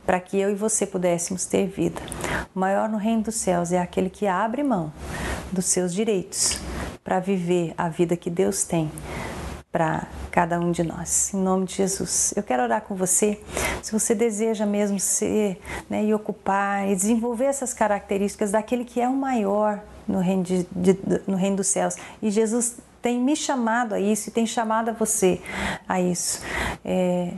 para 0.06 0.20
que 0.20 0.38
eu 0.38 0.52
e 0.52 0.56
você 0.56 0.86
pudéssemos 0.86 1.46
ter 1.46 1.68
vida. 1.68 2.02
O 2.54 2.60
maior 2.60 2.90
no 2.90 2.98
reino 2.98 3.22
dos 3.24 3.36
céus 3.36 3.72
é 3.72 3.80
aquele 3.80 4.10
que 4.10 4.26
abre 4.26 4.64
mão 4.64 4.92
dos 5.52 5.66
seus 5.66 5.94
direitos 5.94 6.60
para 7.04 7.20
viver 7.20 7.74
a 7.78 7.88
vida 7.88 8.18
que 8.18 8.30
Deus 8.30 8.64
tem 8.64 8.92
para 9.72 10.08
cada 10.32 10.60
um 10.60 10.72
de 10.72 10.84
nós. 10.84 11.34
Em 11.34 11.38
nome 11.38 11.66
de 11.66 11.76
Jesus. 11.76 12.34
Eu 12.36 12.44
quero 12.44 12.64
orar 12.64 12.82
com 12.82 12.96
você. 12.96 13.40
Se 13.82 13.92
você 13.92 14.14
deseja 14.14 14.66
mesmo 14.66 15.00
ser 15.00 15.62
né, 15.90 16.04
e 16.04 16.14
ocupar 16.14 16.90
e 16.90 16.96
desenvolver 16.96 17.46
essas 17.46 17.74
características 17.74 18.52
daquele 18.52 18.84
que 18.84 19.00
é 19.00 19.08
o 19.08 19.14
maior 19.14 19.82
no 20.08 20.20
reino, 20.20 20.44
de, 20.44 20.68
de, 20.72 20.98
no 21.28 21.36
reino 21.36 21.58
dos 21.58 21.68
céus. 21.68 21.96
E 22.22 22.30
Jesus 22.30 22.78
tem 23.02 23.20
me 23.20 23.36
chamado 23.36 23.96
a 23.96 24.00
isso 24.00 24.30
e 24.30 24.32
tem 24.32 24.46
chamado 24.46 24.90
a 24.90 24.94
você 24.94 25.42
a 25.88 26.00
isso. 26.00 26.42
É, 26.86 27.34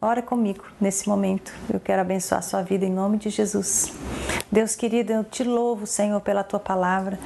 ora 0.00 0.22
comigo 0.22 0.64
nesse 0.80 1.08
momento. 1.08 1.52
Eu 1.72 1.80
quero 1.80 2.00
abençoar 2.00 2.38
a 2.38 2.42
sua 2.42 2.62
vida 2.62 2.84
em 2.84 2.92
nome 2.92 3.18
de 3.18 3.28
Jesus. 3.28 3.92
Deus 4.50 4.76
querido, 4.76 5.12
eu 5.12 5.24
te 5.24 5.42
louvo, 5.42 5.86
Senhor, 5.86 6.20
pela 6.20 6.44
tua 6.44 6.60
palavra. 6.60 7.18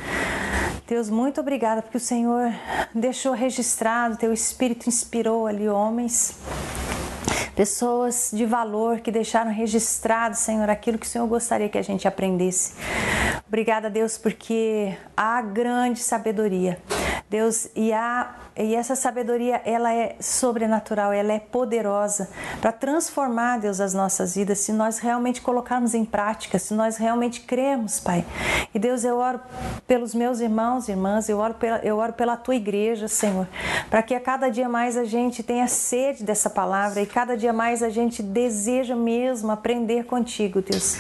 Deus, 0.87 1.09
muito 1.09 1.41
obrigada 1.41 1.81
porque 1.81 1.97
o 1.97 2.01
Senhor 2.01 2.53
deixou 2.95 3.33
registrado, 3.33 4.17
teu 4.17 4.33
Espírito 4.33 4.89
inspirou 4.89 5.47
ali 5.47 5.69
homens 5.69 6.39
pessoas 7.55 8.31
de 8.33 8.45
valor 8.45 9.01
que 9.01 9.11
deixaram 9.11 9.53
registrado, 9.53 10.37
Senhor, 10.37 10.69
aquilo 10.69 10.99
que 10.99 11.07
o 11.07 11.09
Senhor 11.09 11.27
gostaria 11.27 11.69
que 11.69 11.79
a 11.79 11.83
gente 11.83 12.07
aprendesse. 12.07 12.75
Obrigada, 13.47 13.89
Deus, 13.89 14.19
porque 14.19 14.97
há 15.17 15.41
grande 15.41 16.01
sabedoria. 16.01 16.79
Deus, 17.35 17.67
e, 17.75 17.93
há, 17.93 18.33
e 18.57 18.77
essa 18.77 18.95
sabedoria, 18.95 19.61
ela 19.65 19.93
é 19.93 20.15
sobrenatural, 20.21 21.13
ela 21.13 21.33
é 21.33 21.41
poderosa 21.41 22.31
para 22.61 22.71
transformar, 22.71 23.59
Deus, 23.59 23.81
as 23.81 23.93
nossas 23.93 24.37
vidas, 24.37 24.61
se 24.61 24.73
nós 24.73 25.01
realmente 25.01 25.41
colocarmos 25.41 25.95
em 25.95 26.05
prática, 26.05 26.61
se 26.61 26.73
nós 26.75 26.97
realmente 26.97 27.41
cremos, 27.41 27.99
Pai. 27.99 28.25
E 28.73 28.79
Deus, 28.79 29.03
eu 29.03 29.17
oro 29.17 29.41
pelos 29.85 30.15
meus 30.15 30.39
irmãos 30.39 30.87
e 30.87 30.93
irmãs, 30.93 31.29
eu 31.29 31.39
oro 31.39 31.55
pela, 31.55 31.79
eu 31.79 31.97
oro 31.97 32.13
pela 32.13 32.37
tua 32.37 32.55
igreja, 32.55 33.09
Senhor, 33.09 33.49
para 33.91 34.01
que 34.01 34.15
a 34.15 34.21
cada 34.21 34.49
dia 34.49 34.69
mais 34.69 34.97
a 34.97 35.03
gente 35.03 35.43
tenha 35.43 35.67
sede 35.67 36.23
dessa 36.23 36.49
palavra 36.49 37.03
e 37.03 37.07
cada 37.07 37.37
dia 37.37 37.53
mais 37.53 37.83
a 37.83 37.89
gente 37.89 38.23
deseja 38.23 38.95
mesmo 38.95 39.51
aprender 39.51 40.05
contigo, 40.05 40.63
Deus. 40.63 40.99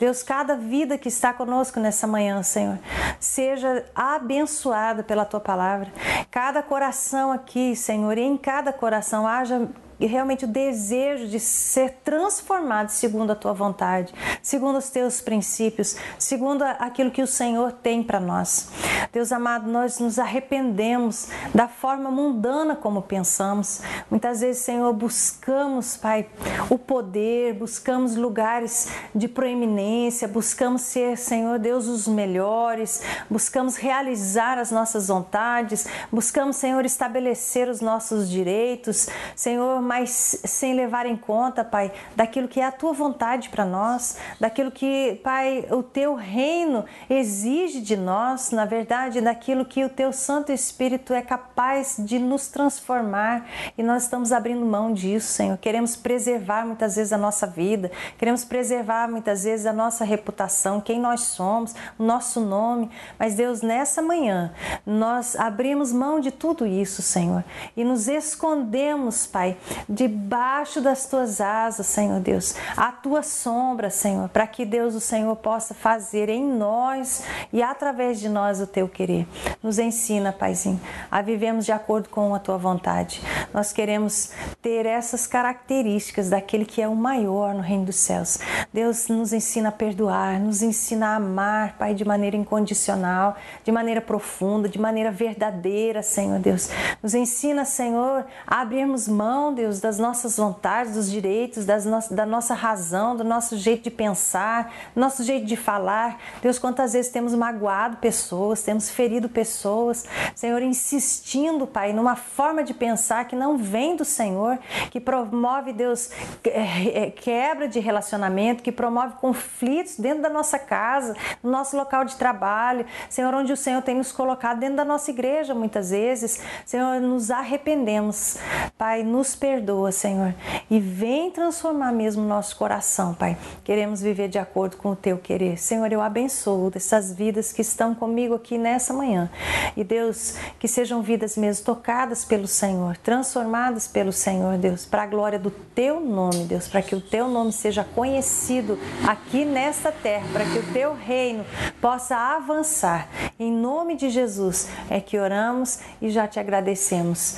Deus, 0.00 0.22
cada 0.22 0.56
vida 0.56 0.96
que 0.96 1.08
está 1.08 1.34
conosco 1.34 1.78
nessa 1.78 2.06
manhã, 2.06 2.42
Senhor, 2.42 2.78
seja 3.20 3.84
abençoada 3.94 5.02
pela 5.02 5.26
tua 5.26 5.40
palavra 5.40 5.73
palavra. 5.74 5.92
Cada 6.30 6.62
coração 6.62 7.32
aqui, 7.32 7.74
Senhor, 7.74 8.16
e 8.16 8.22
em 8.22 8.36
cada 8.36 8.72
coração 8.72 9.26
haja 9.26 9.68
e 9.98 10.06
realmente 10.06 10.44
o 10.44 10.48
desejo 10.48 11.28
de 11.28 11.38
ser 11.38 11.98
transformado 12.04 12.88
segundo 12.90 13.32
a 13.32 13.36
tua 13.36 13.52
vontade, 13.52 14.14
segundo 14.42 14.78
os 14.78 14.90
teus 14.90 15.20
princípios, 15.20 15.96
segundo 16.18 16.62
aquilo 16.62 17.10
que 17.10 17.22
o 17.22 17.26
Senhor 17.26 17.72
tem 17.72 18.02
para 18.02 18.20
nós. 18.20 18.68
Deus 19.12 19.32
amado, 19.32 19.70
nós 19.70 19.98
nos 19.98 20.18
arrependemos 20.18 21.28
da 21.54 21.68
forma 21.68 22.10
mundana 22.10 22.74
como 22.74 23.02
pensamos. 23.02 23.80
Muitas 24.10 24.40
vezes, 24.40 24.62
Senhor, 24.62 24.92
buscamos, 24.92 25.96
Pai, 25.96 26.28
o 26.68 26.78
poder, 26.78 27.54
buscamos 27.54 28.16
lugares 28.16 28.88
de 29.14 29.28
proeminência, 29.28 30.26
buscamos 30.26 30.82
ser, 30.82 31.16
Senhor 31.16 31.58
Deus, 31.58 31.86
os 31.86 32.08
melhores, 32.08 33.02
buscamos 33.30 33.76
realizar 33.76 34.58
as 34.58 34.70
nossas 34.70 35.08
vontades, 35.08 35.86
buscamos, 36.10 36.56
Senhor, 36.56 36.84
estabelecer 36.84 37.68
os 37.68 37.80
nossos 37.80 38.28
direitos, 38.28 39.08
Senhor, 39.36 39.80
mas 39.84 40.40
sem 40.44 40.74
levar 40.74 41.06
em 41.06 41.16
conta, 41.16 41.62
Pai, 41.62 41.92
daquilo 42.16 42.48
que 42.48 42.60
é 42.60 42.64
a 42.64 42.72
tua 42.72 42.92
vontade 42.92 43.48
para 43.50 43.64
nós, 43.64 44.16
daquilo 44.40 44.70
que, 44.70 45.20
Pai, 45.22 45.66
o 45.70 45.82
teu 45.82 46.14
reino 46.14 46.84
exige 47.08 47.80
de 47.80 47.96
nós, 47.96 48.50
na 48.50 48.64
verdade, 48.64 49.20
daquilo 49.20 49.64
que 49.64 49.84
o 49.84 49.88
teu 49.88 50.12
Santo 50.12 50.50
Espírito 50.50 51.12
é 51.12 51.22
capaz 51.22 51.96
de 51.98 52.18
nos 52.18 52.48
transformar 52.48 53.46
e 53.76 53.82
nós 53.82 54.04
estamos 54.04 54.32
abrindo 54.32 54.64
mão 54.64 54.92
disso, 54.92 55.28
Senhor. 55.28 55.58
Queremos 55.58 55.96
preservar 55.96 56.66
muitas 56.66 56.96
vezes 56.96 57.12
a 57.12 57.18
nossa 57.18 57.46
vida, 57.46 57.90
queremos 58.18 58.44
preservar 58.44 59.08
muitas 59.08 59.44
vezes 59.44 59.66
a 59.66 59.72
nossa 59.72 60.04
reputação, 60.04 60.80
quem 60.80 60.98
nós 60.98 61.20
somos, 61.20 61.74
o 61.98 62.02
nosso 62.04 62.40
nome, 62.40 62.90
mas 63.18 63.34
Deus, 63.34 63.62
nessa 63.62 64.00
manhã, 64.00 64.52
nós 64.86 65.36
abrimos 65.36 65.92
mão 65.92 66.20
de 66.20 66.30
tudo 66.30 66.66
isso, 66.66 67.02
Senhor, 67.02 67.44
e 67.76 67.84
nos 67.84 68.08
escondemos, 68.08 69.26
Pai, 69.26 69.56
debaixo 69.88 70.80
das 70.80 71.06
tuas 71.06 71.40
asas, 71.40 71.86
Senhor 71.86 72.20
Deus, 72.20 72.54
a 72.76 72.90
tua 72.92 73.22
sombra, 73.22 73.90
Senhor, 73.90 74.28
para 74.28 74.46
que 74.46 74.64
Deus, 74.64 74.94
o 74.94 75.00
Senhor, 75.00 75.34
possa 75.36 75.74
fazer 75.74 76.28
em 76.28 76.44
nós 76.44 77.24
e 77.52 77.62
através 77.62 78.20
de 78.20 78.28
nós 78.28 78.60
o 78.60 78.66
teu 78.66 78.88
querer. 78.88 79.26
Nos 79.62 79.78
ensina, 79.78 80.32
Paizinho, 80.32 80.80
a 81.10 81.22
vivermos 81.22 81.64
de 81.64 81.72
acordo 81.72 82.08
com 82.08 82.34
a 82.34 82.38
tua 82.38 82.58
vontade. 82.58 83.22
Nós 83.52 83.72
queremos 83.72 84.30
ter 84.60 84.86
essas 84.86 85.26
características 85.26 86.30
daquele 86.30 86.64
que 86.64 86.82
é 86.82 86.88
o 86.88 86.96
maior 86.96 87.54
no 87.54 87.60
reino 87.60 87.86
dos 87.86 87.96
céus. 87.96 88.38
Deus 88.72 89.08
nos 89.08 89.32
ensina 89.32 89.68
a 89.68 89.72
perdoar, 89.72 90.38
nos 90.40 90.62
ensina 90.62 91.08
a 91.08 91.16
amar, 91.16 91.76
Pai, 91.78 91.94
de 91.94 92.04
maneira 92.04 92.36
incondicional, 92.36 93.36
de 93.62 93.72
maneira 93.72 94.00
profunda, 94.00 94.68
de 94.68 94.78
maneira 94.78 95.10
verdadeira, 95.10 96.02
Senhor 96.02 96.38
Deus. 96.38 96.68
Nos 97.02 97.14
ensina, 97.14 97.64
Senhor, 97.64 98.24
a 98.46 98.60
abrirmos 98.60 99.06
mão, 99.08 99.54
Deus 99.54 99.63
Deus, 99.64 99.80
das 99.80 99.98
nossas 99.98 100.36
vontades, 100.36 100.92
dos 100.92 101.10
direitos, 101.10 101.64
das 101.64 101.86
no 101.86 101.94
da 102.10 102.26
nossa 102.26 102.52
razão, 102.52 103.16
do 103.16 103.24
nosso 103.24 103.56
jeito 103.56 103.84
de 103.84 103.90
pensar, 103.90 104.70
do 104.94 105.00
nosso 105.00 105.24
jeito 105.24 105.46
de 105.46 105.56
falar. 105.56 106.20
Deus, 106.42 106.58
quantas 106.58 106.92
vezes 106.92 107.10
temos 107.10 107.34
magoado 107.34 107.96
pessoas, 107.96 108.62
temos 108.62 108.90
ferido 108.90 109.26
pessoas, 109.26 110.04
Senhor, 110.34 110.60
insistindo, 110.60 111.66
Pai, 111.66 111.94
numa 111.94 112.14
forma 112.14 112.62
de 112.62 112.74
pensar 112.74 113.26
que 113.26 113.34
não 113.34 113.56
vem 113.56 113.96
do 113.96 114.04
Senhor, 114.04 114.58
que 114.90 115.00
promove, 115.00 115.72
Deus, 115.72 116.10
é, 116.44 117.04
é, 117.04 117.10
quebra 117.10 117.66
de 117.66 117.80
relacionamento, 117.80 118.62
que 118.62 118.72
promove 118.72 119.14
conflitos 119.14 119.96
dentro 119.96 120.22
da 120.22 120.28
nossa 120.28 120.58
casa, 120.58 121.16
no 121.42 121.50
nosso 121.50 121.74
local 121.74 122.04
de 122.04 122.16
trabalho, 122.16 122.84
Senhor, 123.08 123.32
onde 123.32 123.50
o 123.50 123.56
Senhor 123.56 123.80
tem 123.80 123.94
nos 123.94 124.12
colocado 124.12 124.58
dentro 124.58 124.76
da 124.76 124.84
nossa 124.84 125.10
igreja 125.10 125.54
muitas 125.54 125.88
vezes. 125.90 126.42
Senhor, 126.66 127.00
nos 127.00 127.30
arrependemos, 127.30 128.36
Pai, 128.76 129.02
nos 129.02 129.34
perdoa 129.34 129.53
perdoa, 129.54 129.92
Senhor, 129.92 130.34
e 130.68 130.80
vem 130.80 131.30
transformar 131.30 131.92
mesmo 131.92 132.22
o 132.22 132.26
nosso 132.26 132.56
coração, 132.56 133.14
Pai. 133.14 133.36
Queremos 133.62 134.00
viver 134.02 134.28
de 134.28 134.38
acordo 134.38 134.76
com 134.76 134.90
o 134.90 134.96
teu 134.96 135.16
querer. 135.16 135.58
Senhor, 135.58 135.92
eu 135.92 136.00
abençoo 136.00 136.72
essas 136.74 137.12
vidas 137.12 137.52
que 137.52 137.62
estão 137.62 137.94
comigo 137.94 138.34
aqui 138.34 138.58
nessa 138.58 138.92
manhã. 138.92 139.30
E 139.76 139.84
Deus, 139.84 140.34
que 140.58 140.66
sejam 140.66 141.02
vidas 141.02 141.36
mesmo 141.36 141.64
tocadas 141.64 142.24
pelo 142.24 142.48
Senhor, 142.48 142.96
transformadas 142.96 143.86
pelo 143.86 144.12
Senhor, 144.12 144.58
Deus, 144.58 144.84
para 144.84 145.04
a 145.04 145.06
glória 145.06 145.38
do 145.38 145.50
teu 145.50 146.00
nome, 146.00 146.44
Deus, 146.44 146.66
para 146.66 146.82
que 146.82 146.96
o 146.96 147.00
teu 147.00 147.28
nome 147.28 147.52
seja 147.52 147.84
conhecido 147.84 148.76
aqui 149.06 149.44
nesta 149.44 149.92
terra, 149.92 150.26
para 150.32 150.44
que 150.44 150.58
o 150.58 150.72
teu 150.72 150.94
reino 150.94 151.44
possa 151.80 152.16
avançar. 152.16 153.08
Em 153.38 153.52
nome 153.52 153.94
de 153.94 154.10
Jesus 154.10 154.68
é 154.90 155.00
que 155.00 155.18
oramos 155.18 155.78
e 156.02 156.10
já 156.10 156.26
te 156.26 156.40
agradecemos. 156.40 157.36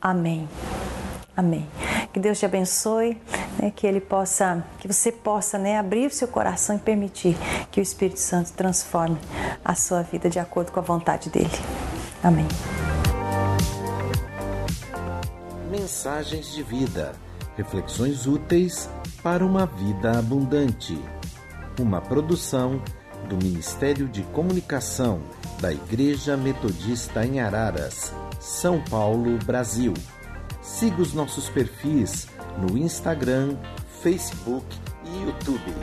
Amém. 0.00 0.46
Amém. 1.36 1.66
Que 2.12 2.20
Deus 2.20 2.38
te 2.38 2.46
abençoe, 2.46 3.20
né, 3.58 3.72
que 3.74 3.86
ele 3.86 4.00
possa, 4.00 4.64
que 4.78 4.86
você 4.86 5.10
possa, 5.10 5.58
né, 5.58 5.78
abrir 5.78 6.10
seu 6.12 6.28
coração 6.28 6.76
e 6.76 6.78
permitir 6.78 7.36
que 7.72 7.80
o 7.80 7.82
Espírito 7.82 8.20
Santo 8.20 8.52
transforme 8.52 9.18
a 9.64 9.74
sua 9.74 10.02
vida 10.02 10.30
de 10.30 10.38
acordo 10.38 10.70
com 10.70 10.78
a 10.78 10.82
vontade 10.82 11.28
dele. 11.28 11.50
Amém. 12.22 12.46
Mensagens 15.70 16.52
de 16.52 16.62
vida, 16.62 17.12
reflexões 17.56 18.26
úteis 18.26 18.88
para 19.22 19.44
uma 19.44 19.66
vida 19.66 20.18
abundante. 20.18 20.96
Uma 21.80 22.00
produção 22.00 22.80
do 23.28 23.36
Ministério 23.36 24.06
de 24.06 24.22
Comunicação 24.22 25.20
da 25.60 25.72
Igreja 25.72 26.36
Metodista 26.36 27.24
em 27.26 27.40
Araras, 27.40 28.12
São 28.38 28.80
Paulo, 28.82 29.38
Brasil. 29.44 29.94
Siga 30.64 31.02
os 31.02 31.12
nossos 31.12 31.50
perfis 31.50 32.26
no 32.58 32.78
Instagram, 32.78 33.54
Facebook 34.02 34.64
e 35.04 35.24
YouTube. 35.24 35.74